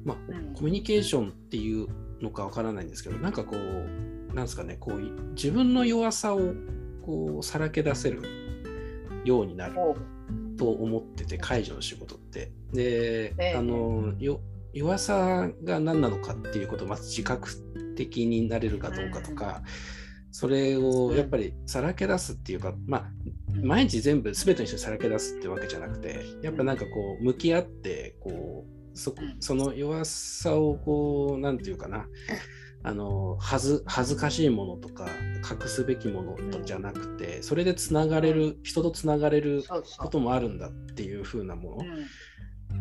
[0.04, 0.54] まあうん。
[0.54, 1.88] コミュニケーションっていう
[2.20, 6.40] のかわからないんですけどなんかこうなんですかねこうい自分の弱さを
[7.02, 8.22] こうさらけ出せる
[9.24, 9.74] ようになる
[10.56, 12.52] と思ってて介助の仕事って。
[12.72, 13.54] で、ええ。
[13.56, 14.40] あのよ
[14.74, 17.48] 弱さが何なのかっていうことをまず自覚
[17.96, 19.62] 的になれるかどうかとか、
[20.30, 23.10] それをやっぱりさらけ出すっていうか、まあ
[23.62, 29.36] 毎日全部全ての人にさらけ出すってわけじゃなくてやっぱなんかこう向き合ってこうそうん。
[29.40, 32.06] その弱さをこうなんていうかな
[32.84, 35.08] あの恥ず恥ずかしいものとか
[35.38, 39.64] 隠すべきものとじゃなくてそれでつながれる人とつながれる
[39.98, 42.06] こともあるんだっていう風なものうん。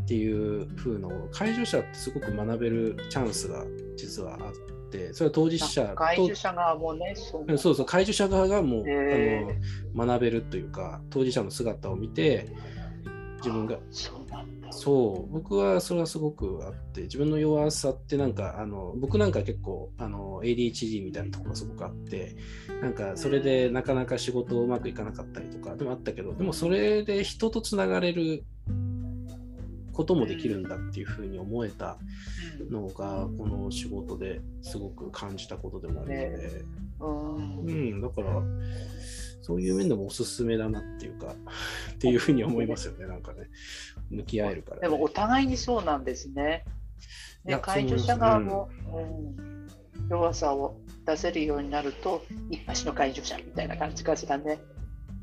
[0.01, 4.76] っていう風のを介助者ってすごく学べるチャンスが実はあって
[5.13, 7.45] それは当事者と介助者側もね、そう。
[7.47, 9.45] うんそうそう介助者側がもう、へ
[9.95, 12.49] あの学べるというか当事者の姿を見て
[13.37, 13.77] 自分が。
[14.69, 22.35] そう僕はそれはすごくあって自分の弱さってなんかあの僕なんか結構あの ADHD みたいなところがすごくあって
[22.81, 28.43] なんかそれでなかなか仕事うまくいかなかったりとかでもあったけどでもそれで人とつながれる
[29.97, 31.97] こともできるんだっていうふうに思えた
[32.61, 32.71] うん。
[32.71, 36.65] のがこの仕事ですごく感じたことでもあるので、
[36.99, 37.65] うん。
[37.65, 38.41] うん、だから
[39.41, 41.33] そういう面でもおすすめだなっていうか
[41.93, 43.47] っていうふうに思いますよねなんかね。
[44.11, 46.63] 向き合えるから、ね、でもお互いにそうなんですね。
[47.47, 49.47] いやで介助者側も、うん
[50.09, 54.59] 弱さを出せるようになると一発の介助者みたいな感じかしらね。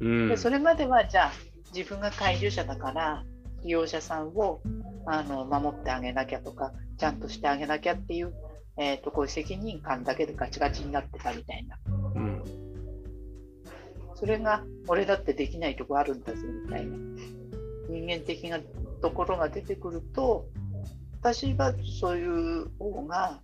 [0.01, 0.29] うん。
[0.29, 1.33] でそれまではじゃあ
[1.75, 3.25] 自分が介助者だから
[3.65, 4.61] 利用者さんを
[5.07, 8.33] あの守ってあげなきゃとかちゃんとしてあげなきゃっていう、
[8.77, 11.79] えー、とこういう責任感だけでガチガチになってたみたいな。
[12.15, 12.65] うん
[14.15, 16.97] それが俺だってできないとこあるんだぞみたいな
[17.91, 18.59] 人間的な
[19.03, 20.47] ところが出てくると
[21.21, 23.41] 私はそういう方が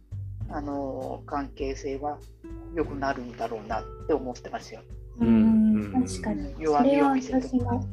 [0.49, 2.19] あの関係性は
[2.75, 4.81] 良くなるんだろうなって思ってますよ。
[5.21, 6.55] うん、確かに。
[6.59, 7.85] 弱みを見せても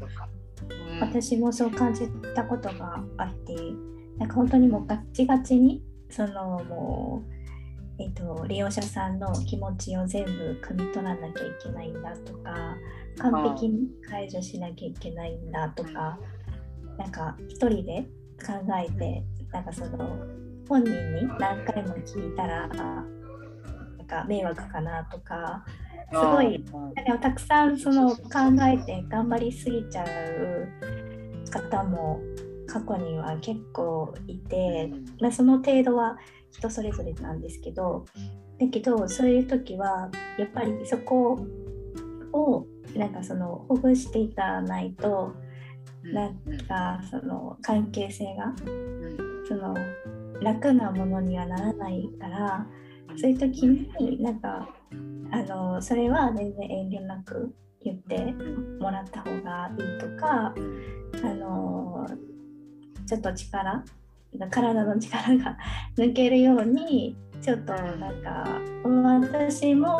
[0.99, 3.55] 私もそう感じたことがあって、
[4.17, 7.37] なんか本当にもうガチガチにそのもう。
[7.99, 10.31] えーと、利用者さんの気持ちを全部
[10.63, 12.77] 汲み取らなきゃいけないんだとか
[13.17, 16.19] 完璧に解除しなきゃいけないんだとか
[16.97, 18.07] なんか一人で
[18.45, 20.15] 考えてなんかその
[20.69, 25.65] 本人に何回も聞いたらなんか迷惑かなとか
[26.11, 26.63] すごい。
[27.21, 28.19] たくさんその考
[28.61, 30.67] えて頑張りすぎちゃう
[31.49, 32.19] 方も
[32.67, 34.91] 過去には結構いて、
[35.21, 36.17] まあ、その程度は
[36.51, 38.05] 人それぞれなんですけど
[38.59, 41.39] だけどそういう時はやっぱりそこ
[42.33, 45.33] をなんかそのほぐしていかないと
[46.03, 46.35] なん
[46.67, 48.53] かその関係性が
[49.47, 49.75] その
[50.41, 52.67] 楽なものにはならないから
[53.15, 54.67] そういう時になんか
[55.31, 57.53] あのそれは全然遠慮なく
[57.83, 58.33] 言って
[58.79, 60.53] もらった方がいいとか
[61.23, 62.07] あの
[63.05, 63.83] ちょっと力
[64.49, 65.57] 体の力が
[65.97, 68.45] 抜けるようにちょっとなんか
[68.83, 69.99] 私も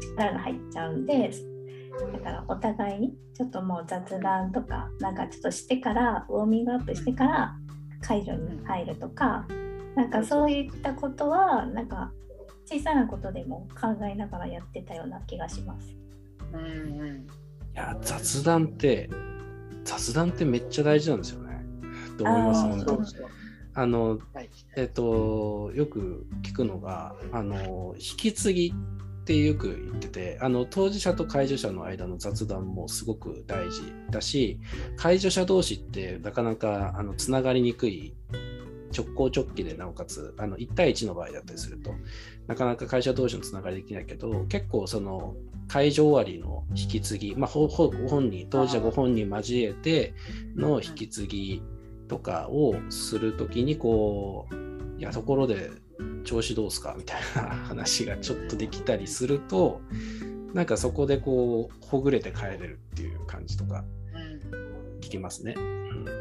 [0.00, 1.30] 力が入っちゃうんで
[2.12, 7.56] だからお互いにちょっともう雑談とかなんかちょっとしてからウォーミングアップしてから
[8.00, 9.46] 解除に入るとか
[9.94, 12.12] なんかそういったことはなんか
[12.70, 15.96] 小さなことでも考えながらやってたような気がします。
[16.52, 17.22] うんうん、い
[17.74, 19.10] や雑談って
[19.84, 21.64] 雑談ってめっちゃ大事なんですよね。
[22.16, 22.62] と思います？
[22.62, 23.00] 本当。
[23.72, 24.18] あの、
[24.76, 34.58] えっ、ー、と、よく聞くのが、あの、引き継ぎってよく言ってて、あの、当事者と介助者の間の雑談もすごく大事だし、
[34.96, 38.12] 介助者同士ってなかなか、あの、つながりにくい
[38.96, 41.94] 直行直帰でなおかつあの1対1の場合だったりすると
[42.46, 45.34] なかなか会社同士のつながりできないけど結構その
[45.68, 50.14] 会場終わりの引き継ぎ、まあ、ご本人当事者ご本人交えて
[50.56, 51.62] の引き継ぎ
[52.08, 55.70] とかをするときにこういやところで
[56.24, 59.80] 調子どうすかみたいな話がちょっとできたりすると
[60.52, 63.84] なんかそこでこうほぐれて帰れるっていう感じとか
[65.00, 65.54] 聞きますね。
[65.56, 66.19] うんうん、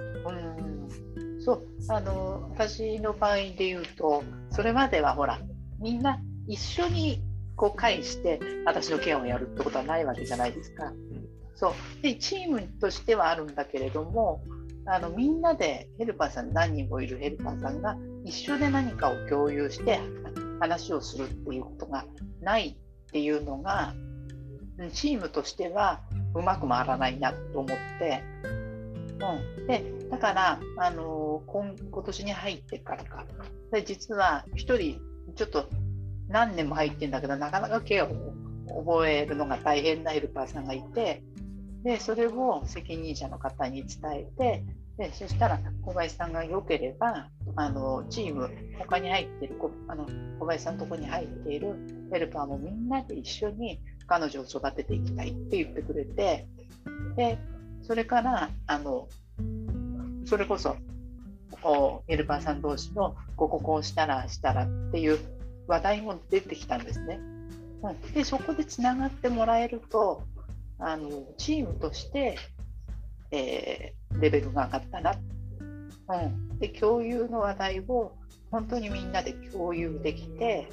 [1.49, 5.39] そうあの私の場合で言うとそれまではほら
[5.79, 7.23] みんな一緒に
[7.55, 10.85] こう返して私のケアをやるってことはないわけじゃないですか。
[10.85, 11.73] うん、そう。
[12.03, 14.43] でチームとしてはあるんだけれども
[14.85, 19.99] あのみんなでヘルパーさん何人もいるヘルパーさんが一緒で何かを共有して
[20.59, 22.05] 話をするっていうことが
[22.41, 22.77] ない
[23.07, 23.95] っていうのが
[24.93, 26.01] チームとしては
[26.35, 28.23] うまく回らないなと思って、
[29.57, 33.25] うん、でだからあの今今年に入ってからか。
[33.71, 34.99] で実は1人
[35.35, 35.69] ちょっと
[36.27, 38.09] 何年も入ってんだけどなかなかケアを
[38.83, 41.23] 覚えるのが大変なヘルパーさんがいて
[41.83, 44.65] でそれを責任者の方に伝えて
[44.97, 49.55] でそしたら小林さんが良ければあのチーム他に入ってる
[49.87, 50.05] あの
[50.39, 51.75] 小林さんのとこに入っている
[52.11, 56.47] ヘルパーもみんなで一緒に彼女を育てていきたいって言ってくれて
[57.15, 57.39] で
[57.81, 59.07] それからあの
[60.25, 60.75] それこそ
[62.07, 65.19] ヘルパーさん同士のこここうしたらしたらっていう
[65.67, 67.19] 話題も出てきたんですね。
[68.13, 70.23] でそこでつながってもらえると
[70.79, 72.37] あのチームとして、
[73.31, 75.15] えー、レベルが上がったな、
[76.09, 78.13] うん、で共有の話題を
[78.51, 80.67] 本当にみんなで共有できて、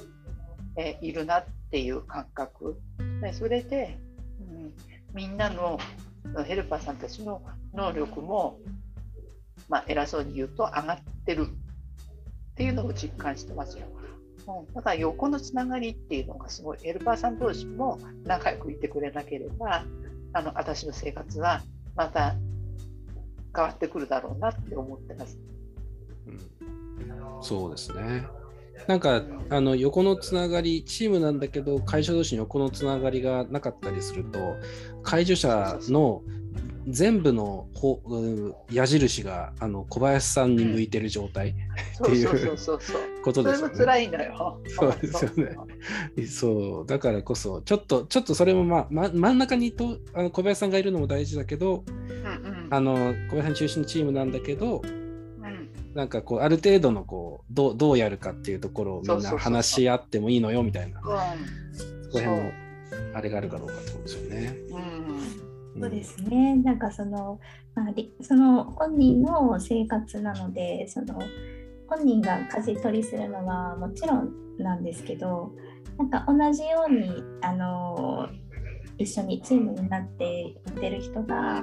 [0.75, 2.79] えー、いるなっていう感覚。
[3.21, 3.97] でそれで、
[4.41, 4.73] うん、
[5.13, 5.79] みんなの
[6.45, 7.41] ヘルパーさんたちの
[7.73, 8.59] 能力も、
[9.69, 13.85] まあ、偉そうに言うと上がってるっていうのを実感してますよ。
[14.47, 19.83] うん、だから横のつながりっていうのがすごいヘルパーさん同士も仲良くいてくれなければ
[20.33, 21.61] あの私の生活は
[21.95, 22.35] また
[23.55, 25.37] 変わってくるだろうなって思ってます。
[26.27, 26.39] うん、
[27.41, 28.25] そうですね。
[28.87, 34.55] なんかあの横のつながりチームなんだけど会社同士に横のつながりがなかったりすると
[35.03, 36.21] 介助者の
[36.87, 38.01] 全部のほ
[38.71, 41.53] 矢印があの小林さんに向いてる状態っ
[42.05, 42.29] ていう
[43.21, 43.73] ことですよね。
[43.73, 44.61] それも辛いんだよ。
[44.67, 45.55] そうですよね。
[46.25, 46.85] そう。
[46.87, 61.07] だからこそちょっとちょっとそれも、まあ、ま真ん中にとあの小林さんがいるのも大事だけど、うんうん、あの小林さん中心のチームなんだけど、うん、なんかこうある程度のこうどうどうやるかっていうところをみんな話し合ってもいいのよみたいな、そ
[62.13, 62.51] こら辺の
[63.13, 64.57] あれがあるかどうかってことですよね。
[64.71, 65.46] うん
[65.79, 66.55] そうですね。
[66.55, 67.39] なんかその、
[67.75, 67.85] まあ、
[68.21, 71.19] その本人の生活なので、その
[71.87, 75.51] 本人が舵取りするのはもちろんなんですけど
[75.97, 78.29] なんか同じようにあの
[78.97, 81.59] 一緒にチームになっていってる人が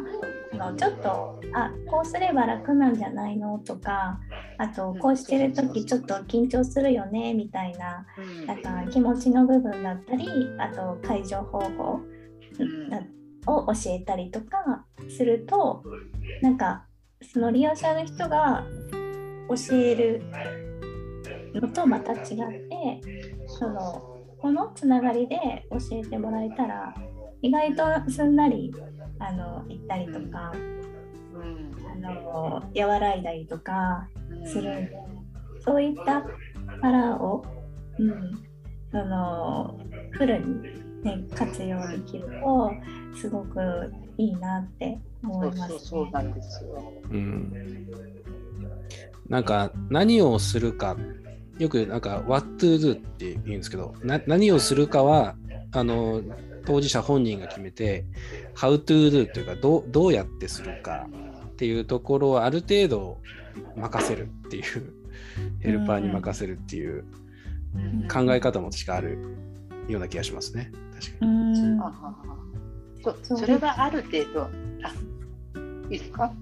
[0.52, 4.20] あのちょっとあこうすれば楽なんじゃないのとか
[4.58, 8.06] あとこうしてる時ちょっと緊張するよねみたいな
[8.46, 12.00] なんか気持ちの部分だったりあと解除方法
[13.46, 15.82] を教えたりとかすると
[16.40, 16.86] なんか
[17.22, 18.64] その利用者の人が
[19.48, 20.22] 教える
[21.54, 23.00] のとまた違って
[23.46, 26.94] そのこのつながりで教えてもらえたら
[27.42, 28.74] 意外とすんなり
[29.18, 34.08] あの行ったりとか、あの和らいだりとか
[34.46, 34.96] するんで、
[35.60, 36.24] そういった
[36.80, 37.44] 腹を、
[37.98, 38.30] うん、
[38.90, 39.78] その
[40.12, 40.44] フルに、
[41.04, 42.72] ね、活用できると
[43.14, 47.90] すごくいいなって思います、ね、そうなんですよ、うん、
[49.28, 50.96] なんか何をするか
[51.58, 55.36] よくなんか What to do って言うんですけどな何をするかは
[55.72, 56.22] あの
[56.64, 58.04] 当事者本人が決めて
[58.54, 61.06] How to do というかどどうやってするか
[61.46, 63.20] っていうところをある程度
[63.76, 64.92] 任せるっていう
[65.60, 67.04] ヘルパーに任せるっていう
[68.12, 69.18] 考え方も確かある
[69.88, 70.72] ような気がしますね。
[71.04, 71.78] 確かに。
[73.24, 74.42] そそれはある程度。
[74.42, 74.92] あ
[75.90, 76.32] いいですか？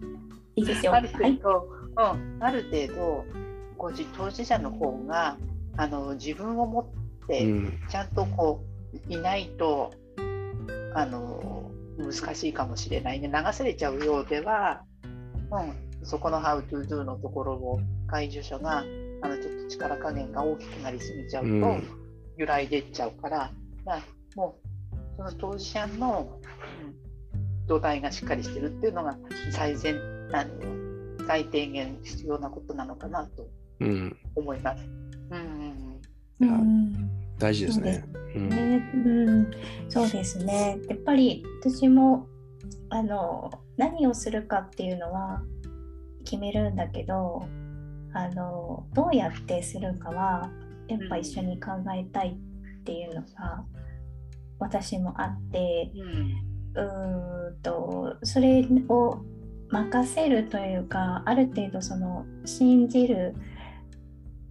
[0.57, 0.95] いいですよ。
[0.95, 1.49] ある程度、
[1.97, 3.25] はい、うん、ある程度
[3.77, 5.37] ご自当事者の方が
[5.77, 7.47] あの自分を持って
[7.91, 8.63] ちゃんとこ
[9.09, 9.93] う、いないと
[10.95, 13.29] あの難しいかもしれないね。
[13.29, 14.85] 流されちゃうようでは、
[15.51, 18.85] うん、そこの「How to do」のところを介助者が
[19.23, 21.51] あのちょっと力加減が大きくなりすぎちゃうと、
[22.37, 23.51] 揺らいでっちゃうから、
[23.85, 24.03] まあ、
[24.37, 26.41] もうその当事者の、
[26.83, 29.17] うん、土台がしっかりしてるっていうのが
[29.51, 29.97] 最善
[30.33, 30.51] あの
[31.27, 33.47] 最低限必要なことなのかなと
[34.35, 34.85] 思います。
[35.31, 36.01] うん、
[36.41, 38.05] うん、うん大事ですね。
[38.35, 39.51] うん、
[39.89, 40.79] そうですね。
[40.89, 42.27] やっぱり私も
[42.89, 45.43] あの何をするかっていうのは
[46.25, 47.45] 決めるんだけど、
[48.15, 50.51] あのどうやってするかは
[50.89, 52.39] やっぱ一緒に考えたい
[52.81, 53.65] っていうのが
[54.63, 55.91] 私もあって、
[56.75, 59.21] うん、うとそれを
[59.69, 63.35] 任せるというかある程度その信じる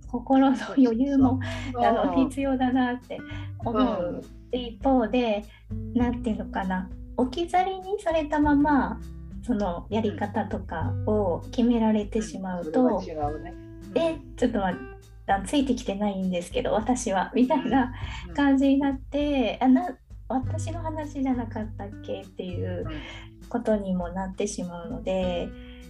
[0.08, 1.40] 心の余裕も
[1.76, 3.20] あの必要だなって
[3.60, 5.46] 思う、うん、一方で
[5.94, 9.00] 何て言うのかな置き去りにされたまま
[9.44, 13.44] そのやり方とかを決められてしまうと、うん。
[13.44, 13.54] ね、
[13.96, 14.92] えちょっと待って
[15.46, 17.94] ついてきてないんですけど私はみたいな
[18.36, 19.96] 感じになって、あな
[20.32, 22.86] 私の話じゃなかったっけっていう
[23.50, 25.50] ことにもなってしまうので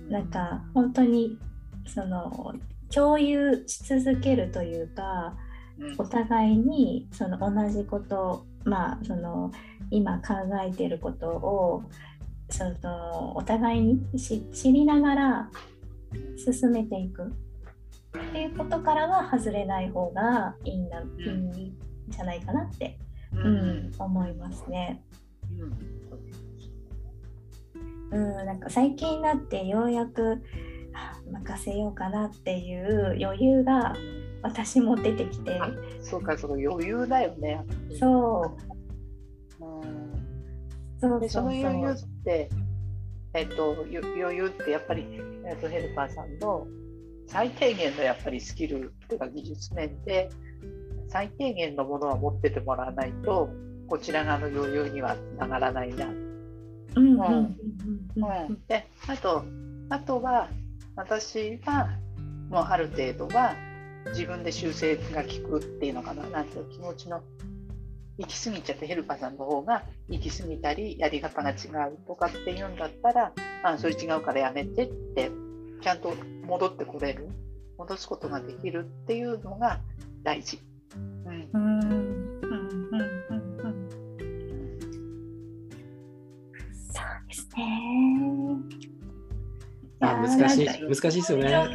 [0.10, 1.38] なんか本当に
[1.88, 2.54] その
[2.94, 5.36] 共有し続けるというか、
[5.98, 9.52] お互いにその同じことまあその
[9.90, 10.34] 今考
[10.64, 11.84] えていることを
[12.50, 15.50] そのお互いに知りながら
[16.38, 20.90] 進めていくっていうことからは外れない方がいいん。
[20.90, 21.74] だ、いいん
[22.10, 23.00] じゃないかなって、
[23.34, 25.04] うん、思いますね。
[28.12, 30.42] うん、なんか最近になってようやく
[31.32, 33.96] 任せようかなっていう余裕が
[34.44, 35.60] 私も出てきて。
[36.02, 37.64] そうかその余裕だよね。
[38.00, 38.56] そ
[39.60, 42.50] う、うん、そうでその余裕って
[43.34, 45.06] えっと余裕ってやっぱり、
[45.46, 46.68] えっと、ヘルパーさんの
[47.28, 50.30] 最低限のやっぱりスキルとか技術面で
[51.12, 53.50] 最低限のものは持っててもらわないと
[53.88, 56.08] こちら側の余裕にはつながらないな。
[56.08, 57.56] うん
[58.68, 59.44] であと
[59.90, 60.50] あとは
[60.96, 61.90] 私は
[62.50, 63.56] もうある程度は
[64.08, 67.22] 自分で修正が効くっていうのかななんていう気持ちの
[68.18, 73.34] 行き過ぎちゃってヘルパーさんの方が行き過ぎたりやり方が違うとかっていうんだったら
[73.64, 75.32] あそれ違うからやめてって
[75.82, 76.14] ちゃんと
[76.46, 77.30] 戻ってこれる
[77.78, 79.80] 戻すことができるっていうのが
[80.24, 80.60] 大事。
[81.54, 82.32] うん、うん
[86.72, 87.62] そうですね。
[90.00, 91.48] あ難しい難しいですよね。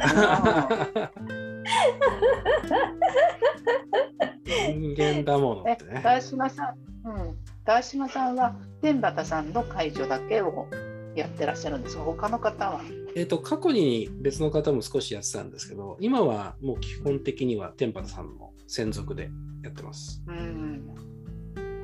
[4.45, 6.01] 人間だものってね。
[6.03, 6.73] 川島さ
[7.03, 10.67] ん、うん、川島さんは天畠さんの解除だけを
[11.15, 12.81] やってらっしゃるんですが、他の方は？
[13.15, 19.29] えーと、過去に別の方も少しやってたんですけど、今はもう基本的には天畠さんの専属で
[19.63, 20.21] やってます。
[20.27, 20.83] うん。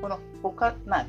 [0.00, 1.06] この他、まあ、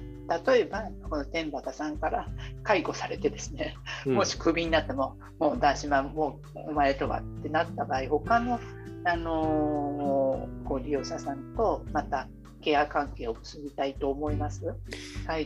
[0.51, 2.27] 例えばこの天畠さんから
[2.63, 4.15] 解雇されてですね、うん。
[4.15, 8.59] もしクビになってももうダーシマもうお前とはってなった場合他の、
[9.03, 12.27] あのーこう利用者さんとまた
[12.61, 14.73] ケア関係を結びたいと思います？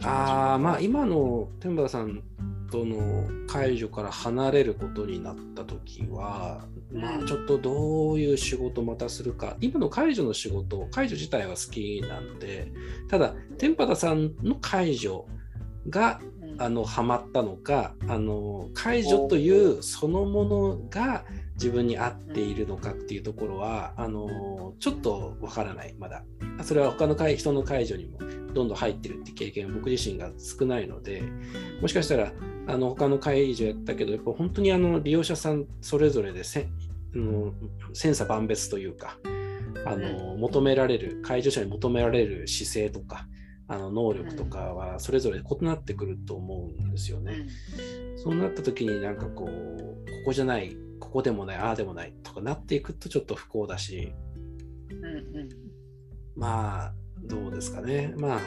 [0.03, 2.23] あまあ今の天畠さん
[2.71, 12.71] との解除から離れることになった時は、まあちょっとどういう仕事またするか今の解除の仕事解除自体は好きなんで
[13.09, 15.27] ただ天畠さんの解除
[15.89, 16.61] がうん。
[16.61, 21.23] あのハマったのかあの解除というそのものが
[21.59, 26.23] 自分に合っているのかっていうところはあのちょっとわからないまだ
[26.63, 28.19] それは他の解人の解除にも
[28.53, 31.21] どんどん入ってるって経験は僕自身が少ないので
[31.81, 32.31] もしかしたら
[32.67, 36.69] あの他の解除やったけどやっぱ本当にあの利用者さんそれぞれでせ
[37.13, 37.53] あの
[37.93, 39.17] 千差万別というか
[39.85, 43.27] あの求められる解除者に求められる姿勢とか
[43.67, 47.47] あの能力とかはそれぞれ異なってくると思うんですよね。
[48.17, 49.53] そうなった時になんかこうこ
[50.27, 54.13] こじゃないここでもないああでもないとかなっていくとちょっと不幸だし。
[54.89, 55.49] うんうん。
[56.35, 56.93] まあ
[57.23, 58.13] どうですかね。
[58.17, 58.39] まあ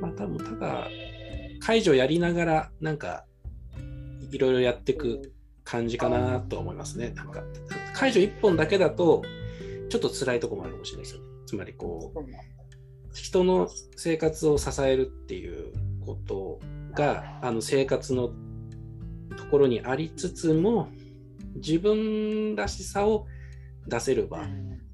[0.00, 0.88] まあ多分ただ
[1.60, 3.24] 解除やりながらなんか
[4.30, 5.32] いろいろやっていく
[5.64, 7.10] 感じかなとは思いますね。
[7.10, 7.42] なんか
[7.94, 9.22] 解除1本だけだと
[9.88, 11.26] ちょっと辛いところもあるかもしれないですよね。
[11.46, 12.20] つまりこう
[13.14, 15.72] 人の生活を支えるっていう
[16.04, 16.60] こと
[16.94, 18.30] があの生活の
[19.36, 20.88] ところにありつつも
[21.56, 23.26] 自分らしさを
[23.86, 24.46] 出せる場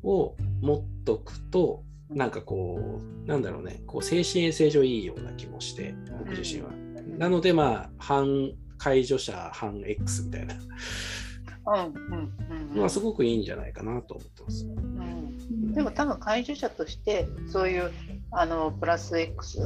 [0.03, 3.83] を持っとくとなんかこうなんだろうね。
[3.87, 6.71] こう精神衛生上いいような気もして僕自身は。
[7.19, 10.55] なのでまあ反介助者反 X みたいな。
[10.55, 14.65] うんうんうんのはすごくいいんじゃないかなと思ってます。
[14.65, 15.73] うん。
[15.73, 17.91] でも多分介助者としてそういう
[18.31, 19.59] あのプラス X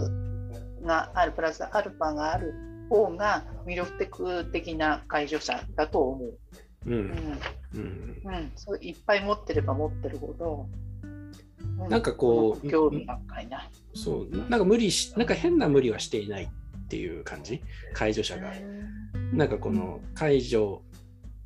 [0.82, 2.54] があるプラスアルファがある
[2.88, 6.38] 方が魅力的な介助者だと思う。
[6.86, 6.92] うん。
[6.92, 7.00] うん。
[7.74, 8.22] うん。
[8.24, 10.68] うん、そういっぱい持ってれば持ってるほど、
[11.86, 13.68] うなんかこう興味深いな。
[13.94, 14.36] そう。
[14.48, 16.48] なんか無理しなんか変な無理はしていないっ
[16.88, 17.62] ていう感じ？
[17.92, 18.52] 介助者が。
[19.32, 20.80] なんかこの介助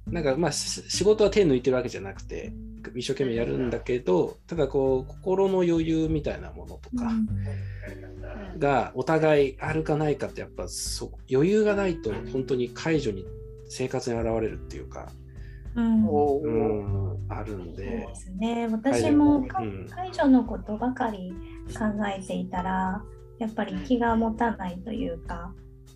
[0.07, 2.53] なんかまあし仕事は手抜いてるわけじゃなくて
[2.95, 8.59] 一生懸命やるんだけどただこう心の余裕みたいなものとかうん。
[8.59, 13.27] がお互いあるかないかってやっぱそ余裕がないと本当に介助に
[13.69, 15.11] 生活に現れるっていうか
[15.77, 17.27] うん。
[17.29, 17.85] あるんで。
[17.85, 18.69] ですね。
[18.71, 21.33] 私も解除のことばかり
[21.77, 23.03] 考えていたら
[23.39, 25.53] やっぱり気が持たないというか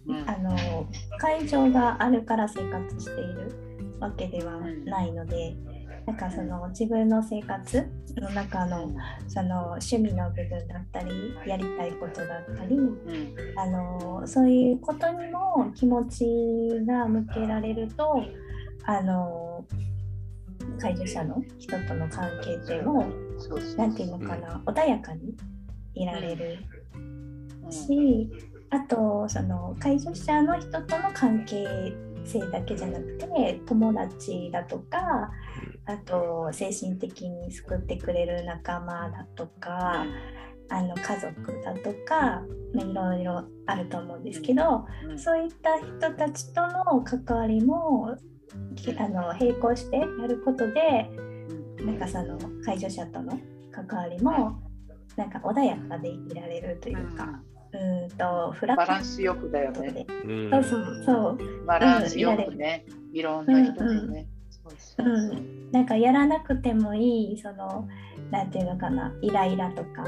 [0.07, 0.87] うんあの
[1.19, 5.55] 解除があるから生活しているわけではないので、
[6.07, 8.91] なんかその自分の生活の中の
[9.29, 16.25] その趣味の部分だったりやりたいことだったりうんあのそういうことにも気持ち
[16.87, 18.25] が向けられると
[18.87, 19.50] あの
[20.81, 23.07] 介助者の人との関係性も
[23.77, 25.35] 何て言うのかな、穏やかに
[25.95, 26.59] いられる。
[27.65, 27.73] うん。
[27.73, 28.31] し、
[28.71, 31.93] あとその介助者の人との関係
[32.25, 35.31] 性だけじゃなくて友達だとか
[35.87, 40.07] あと精神的に救ってくれる仲間だとか
[40.69, 45.19] あの家族だとかまあいろいろあると思うんですけどうん。
[45.19, 48.30] そういった人たちとの関わりもき
[48.99, 51.11] あの並行してやることで
[51.85, 53.39] なんかその介助者との
[53.71, 54.61] 関わりも
[55.17, 57.41] なんか穏やかでいられるというか、
[57.73, 60.07] うーんとフラバラッンスよくだよね。
[60.25, 61.05] うんそうそう。
[61.05, 62.85] そうバランスよくね。
[63.13, 64.29] いろんな人とね。
[65.73, 67.89] なんかやらなくてもいいその
[68.31, 70.05] なんていうのかなイライラとか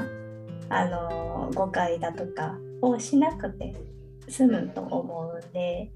[0.68, 3.74] あの誤解だとかをしなくて
[4.32, 5.90] 済むと思うんで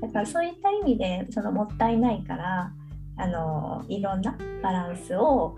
[0.00, 2.72] だからそういった意味でそのもったいないから
[3.16, 5.56] あのいろんなバランスを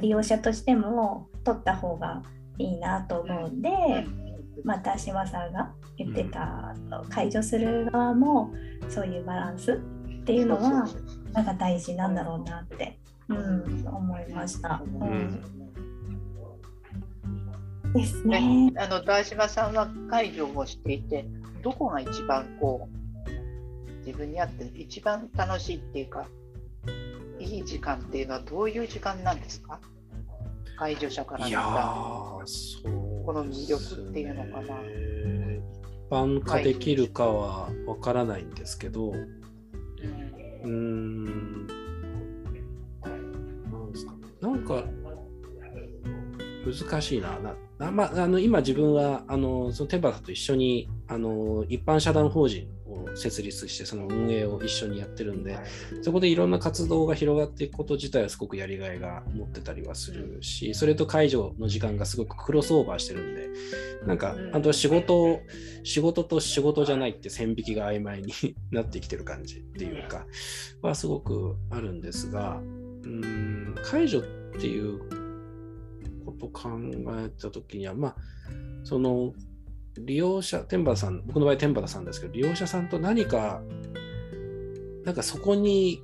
[0.00, 2.22] 利用者としても取った方が
[2.58, 3.70] いいなと思うんで、
[4.64, 6.74] また島さんが言ってた
[7.08, 8.52] 解除する側も
[8.88, 9.76] そういうバランスっ
[10.24, 10.88] ていうのは
[11.32, 12.98] なんか大事なんだろうなって、
[13.28, 14.82] うん、思いました。
[14.84, 15.08] ううん
[17.92, 18.72] ん、ですねね。
[18.78, 21.26] あの大島さんは介助をしていて
[21.64, 22.88] どこが一番こ
[23.26, 26.26] う自分に合って一番楽しいっていうか
[27.40, 29.80] いい時間っていうのはどういう時間なんですか？
[30.78, 31.60] 介助者から見た。
[33.24, 34.78] この魅力っていうのかな。
[34.82, 43.08] 一般化できるかはわからないんですけど、うーん、な
[43.78, 44.18] んですかね。
[44.40, 44.84] なんか、
[46.90, 47.38] 難しいな。
[47.40, 55.58] なまあ、あの今自分はあのそのテンバタと一緒にあの一般社団法人を設立してその運営を一緒にやってるんで
[56.02, 63.48] そこでいろんな活動が広がっていくこと自体はすごくやりがいが持ってたりはするしそれと介助の時間がすごくクロスオーバーしてるんで
[64.06, 65.40] なんかあと仕事
[65.82, 68.32] 仕事と仕事じゃないって線引きが曖昧に
[68.70, 70.26] なってきてる感じっていうか
[70.80, 72.60] はすごくあるんですが
[73.04, 75.23] うん介助っていう
[76.34, 76.70] こと考
[77.18, 78.16] えたときにはまあ
[78.84, 79.32] その
[79.98, 83.62] 利用者、天原さん、僕の場合天原さんですけど、利用者さんと何か、
[85.04, 86.02] なんかそこに、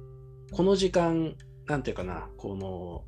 [0.53, 1.35] この時間、
[1.67, 3.05] なんていうかな、この、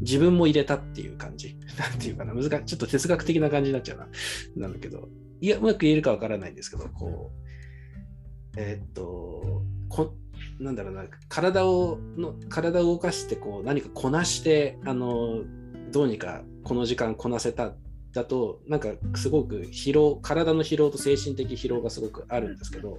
[0.00, 1.56] 自分も入れたっていう感じ。
[1.78, 4.08] なんていうかな、難い、ちょっと哲学的な感じになっちゃうな。
[4.56, 5.08] なんだけど、
[5.40, 10.14] いや、うまく言えるかわからないんですけど、こう、えー、っと、こ
[10.60, 15.44] なんだろうな、体をの、体を動かして、こう、何かこなして、あの、
[15.92, 17.72] どうにかこの時間こなせた
[18.12, 22.98] だとなんかすごく疲労体の疲労と精神的疲労がすごくあるんですけど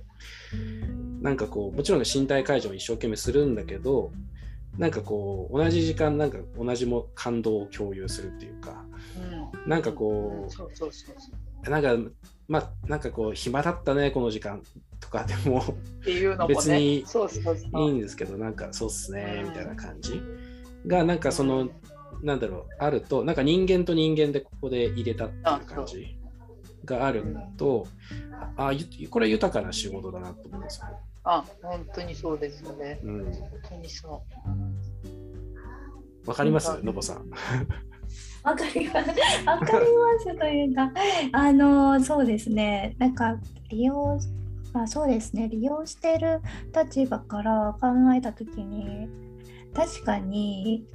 [1.21, 4.11] なんかこうもちろん身体介助も一生懸命するんだけど
[4.77, 8.83] なんかこう同じ時間なんか同じも感動を共有するっていうか、
[9.63, 10.49] うん、なんかこ
[11.65, 12.11] うなんか
[12.47, 14.63] まあなんかこう暇だったねこの時間
[14.99, 15.63] とかでも
[16.47, 17.05] 別にい
[17.75, 20.21] いんですけどなんかそうっすねみたいな感じ
[20.87, 21.69] がなんかその
[22.23, 26.17] なんだろう、あると、なんか人間と人間でここで入れたっていう感じ
[26.85, 27.23] がある
[27.57, 27.85] と、
[28.57, 28.71] ああ、
[29.09, 30.87] これ豊かな仕事だなと思いますよ、
[31.25, 32.99] あ、本当にそうですよね。
[33.03, 34.23] うん、本当にそ
[36.25, 36.29] う。
[36.29, 36.79] わかります？
[36.83, 37.29] のぼさん。
[38.43, 39.09] わかります。
[39.45, 40.91] わかりますというか、
[41.31, 42.95] あの、そうですね。
[42.99, 43.37] なんか
[43.69, 44.17] 利用、
[44.73, 45.49] まあそうですね。
[45.49, 46.41] 利用してる
[46.73, 49.07] 立場から考えたときに、
[49.73, 50.85] 確かに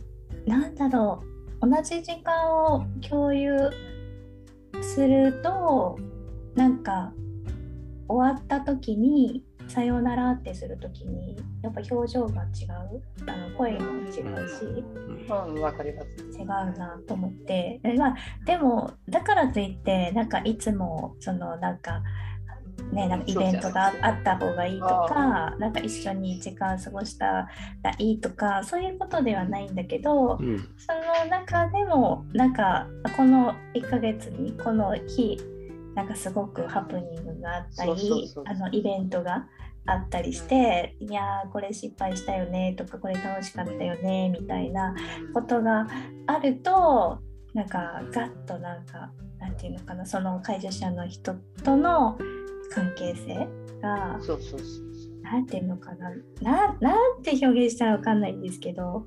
[0.49, 1.22] なんだろ
[1.61, 1.68] う。
[1.68, 3.70] 同じ時間を共有
[4.80, 5.99] すると
[6.55, 7.12] なんか
[8.09, 13.03] 終わった時にさようならってする時にやっぱ表情が違う。
[13.28, 14.22] あの声も違うし、
[15.28, 16.09] うん、わかります。
[16.38, 17.80] 違うなと思って。
[17.99, 22.03] まあでもだからといってなんかいつもそのなんか
[22.92, 27.26] ね、なんかイベントがあった方がいいとかなんか一緒に時間過ごした
[27.82, 35.38] らいいとかそういうことではないんだけど、うん、その中でもなんかこの1ヶ月にこの日
[35.94, 39.46] なんかすごくハプニングがあったりあのイベントが
[39.86, 41.22] あったりして、うん、いや
[41.52, 44.94] これ失敗したよねとかこれ楽しかったよねみたいな
[45.34, 45.86] ことが
[46.26, 47.18] あると
[47.54, 52.18] なんかガッとなんかなんていうのかなその介助者の人との
[52.70, 53.48] 関係性
[53.80, 54.88] がそうそうそう
[55.22, 56.10] なんていうのかな。
[56.40, 59.06] ななんて表現したらわかんないんですけど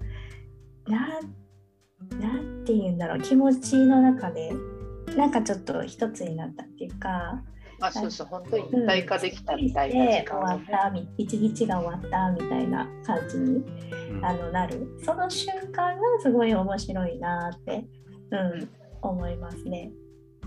[0.88, 3.20] なんなんていうんだろう。
[3.22, 4.52] 気持ちの中で
[5.16, 7.42] なんかちょっと一つになったっていうか
[7.82, 8.28] あそうそう。
[8.28, 13.64] 本当に一体化できたみたいな時間、終わった一日が終わったみたいな感じに、
[14.12, 14.88] うん、あのなる。
[15.04, 17.86] その瞬間がすごい面白いなって、
[18.30, 18.70] うん、
[19.02, 19.92] 思いますね。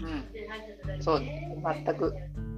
[0.00, 2.14] うん、そう全く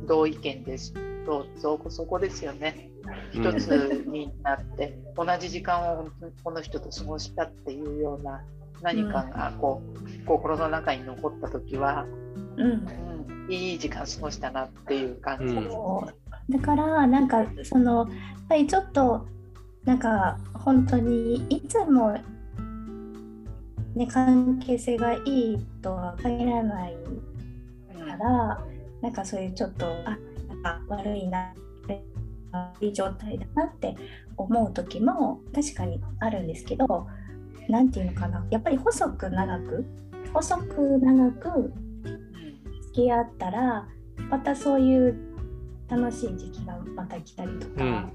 [0.06, 0.94] 同意見です。
[1.26, 2.90] とそそこですよね。
[3.32, 3.68] 一つ
[4.06, 6.08] になって、同じ時間を
[6.42, 8.42] この人と過ごしたっていうような
[8.82, 9.82] 何かがこ
[10.22, 12.06] う、心の中に残った時は、
[12.56, 12.86] うん、
[13.46, 15.70] うん、いい時間過ごしたなっていう感じです、ね、
[16.50, 18.08] だからなんかそのやっ
[18.48, 19.26] ぱりちょっと
[19.84, 22.12] なんか本当にいつも
[23.94, 26.96] ね関係性がいいとは限らない
[28.08, 28.64] から、
[29.06, 31.54] なんかそういうちょっとあなんか悪いな
[32.50, 33.94] 悪い状態だなって
[34.36, 37.06] 思う時も確かにあるんですけど
[37.68, 39.86] 何て言うのかなやっぱり細く長く
[40.34, 41.72] 細く長く
[42.88, 43.86] 付き合ったら
[44.28, 45.16] またそういう
[45.88, 48.12] 楽しい時期がまた来たりとか、うん、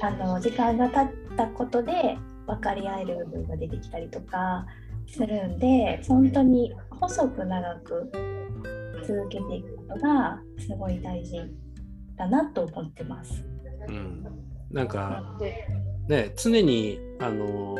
[0.00, 4.66] あの時間が経ったことで分かり合える部分が出てきたりとか
[5.06, 8.10] するんで本当に細く長く
[9.06, 11.36] 続けていくことがすごい大事
[12.16, 13.44] だなと思ってます。
[13.88, 14.24] うん、
[14.70, 15.38] なんか
[16.08, 17.76] ね常にあの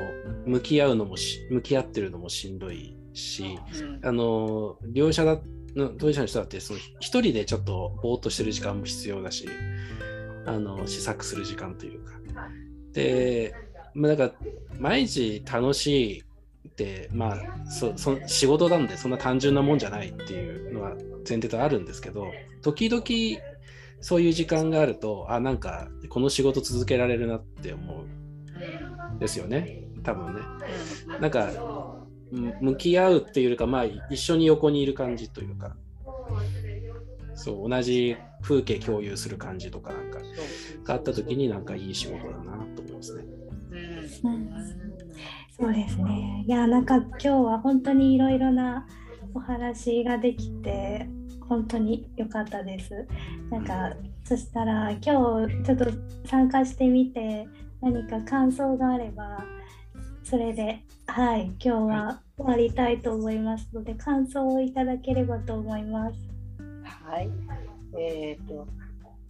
[0.47, 5.39] 向き合うのもし向き合ってるのもしんどいし、うん、あの両者だ
[5.77, 9.49] の当事者の人だってその一人でちょっとぼーっとしてる時間も必要だし
[10.47, 12.13] あの試作する時間というか。
[12.93, 13.55] で、
[13.95, 14.35] まあ、なんか
[14.79, 16.25] 毎日楽しい
[16.69, 20.95] ってまあそそ仕事なんでそんな単純なもんじゃないっていうのは
[21.29, 22.27] 前提とあるんですけど
[22.63, 23.03] 時々
[24.01, 28.19] そういう時間があるとあなんかこの仕事続けられるなって思う
[29.19, 29.85] ですよね。
[30.03, 30.41] 多分ね。
[31.21, 31.51] なんか
[32.31, 35.77] 向き合うっていうよりか、まあ、一緒に横にいる感じというか、
[37.35, 40.19] そう同じ風景共有する感じとかなんか
[40.85, 43.25] があった時になんかいい仕事だなと思いますね。
[44.25, 44.88] うん、
[45.59, 46.45] そうですね。
[46.47, 48.87] いやなんか今日は本当にいろいろな
[49.35, 51.09] お話ができて
[51.49, 53.07] 本当に良かったです。
[53.51, 53.93] なんか
[54.25, 55.87] そしたら今日ちょっと
[56.27, 57.49] 参加してみて
[57.81, 59.45] 何か感想があれば
[60.23, 66.15] それではい今日は終わりたいと思いますので感想をいただければと思います。
[66.85, 67.31] はい。
[67.99, 68.69] えっ、ー、と、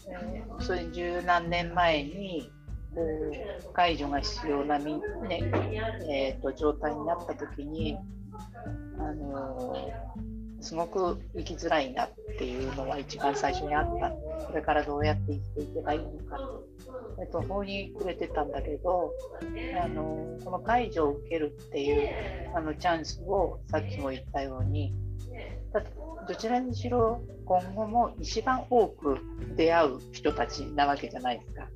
[0.08, 2.50] えー、それ十何年前に
[3.74, 4.94] 介助が必要なみ、
[5.28, 5.52] ね
[6.10, 7.96] えーと、状態になった時に、
[8.98, 16.38] あのー、すごく生きづらいなっていうのは一番最初にあったこれからどうやって生きていけばいいのか
[17.20, 19.12] えっと、法にくれてたんだけど
[19.82, 22.08] あのこの介助を受けるっていう
[22.54, 24.94] あのチャンスをさっきも言ったように
[26.28, 29.18] どちらにしろ今後も一番多く
[29.56, 31.66] 出会う人たちなわけじゃないですか。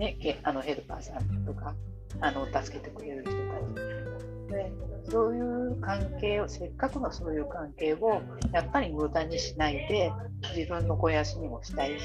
[0.00, 1.74] ね、あのヘルパーさんとか
[2.20, 5.10] あの助けてくれる人たち。
[5.10, 8.22] そういう関係をせっかくのそういう関係を
[8.52, 10.12] やっぱり無駄にしないで
[10.56, 12.02] 自分の肥やしにもしたいし、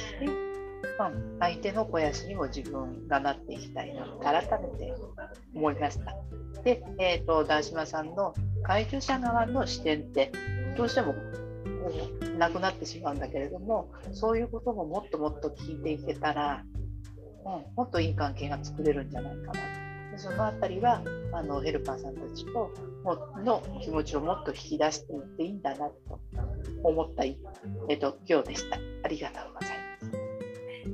[0.97, 4.93] まあ、相手の肥やしにも自分がなっていきたいなって改めて
[5.53, 6.15] 思いました。
[6.63, 8.33] で、えーと、と島さんの
[8.63, 10.31] 介助者側の視点って
[10.77, 11.13] どうしても
[12.37, 16.63] なくなってしまうんだけれどもそういうことももっともっと聞いていけたら、
[17.45, 19.59] もっといい関係が作れるんじゃないかな
[20.11, 21.01] でそのあたりは
[21.33, 22.71] あのヘルパーさんたちと
[23.03, 26.19] もの気持ちをもっと引き出していっていいんだなと
[26.83, 27.37] 思った、え
[27.93, 28.77] っと、今日でした。
[29.03, 29.75] ありがとうございます。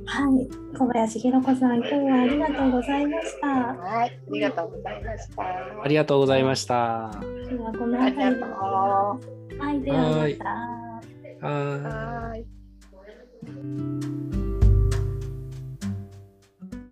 [0.04, 0.32] はい、
[0.76, 3.46] 小林弘子さん、今日はありがとうございました。
[3.46, 5.44] はい、ありがとうございました。
[5.82, 7.10] ありがとうございました。
[7.12, 8.42] 今日はこの辺りで。
[9.58, 10.28] はい、ではま
[11.40, 11.48] た。
[11.48, 12.44] はい。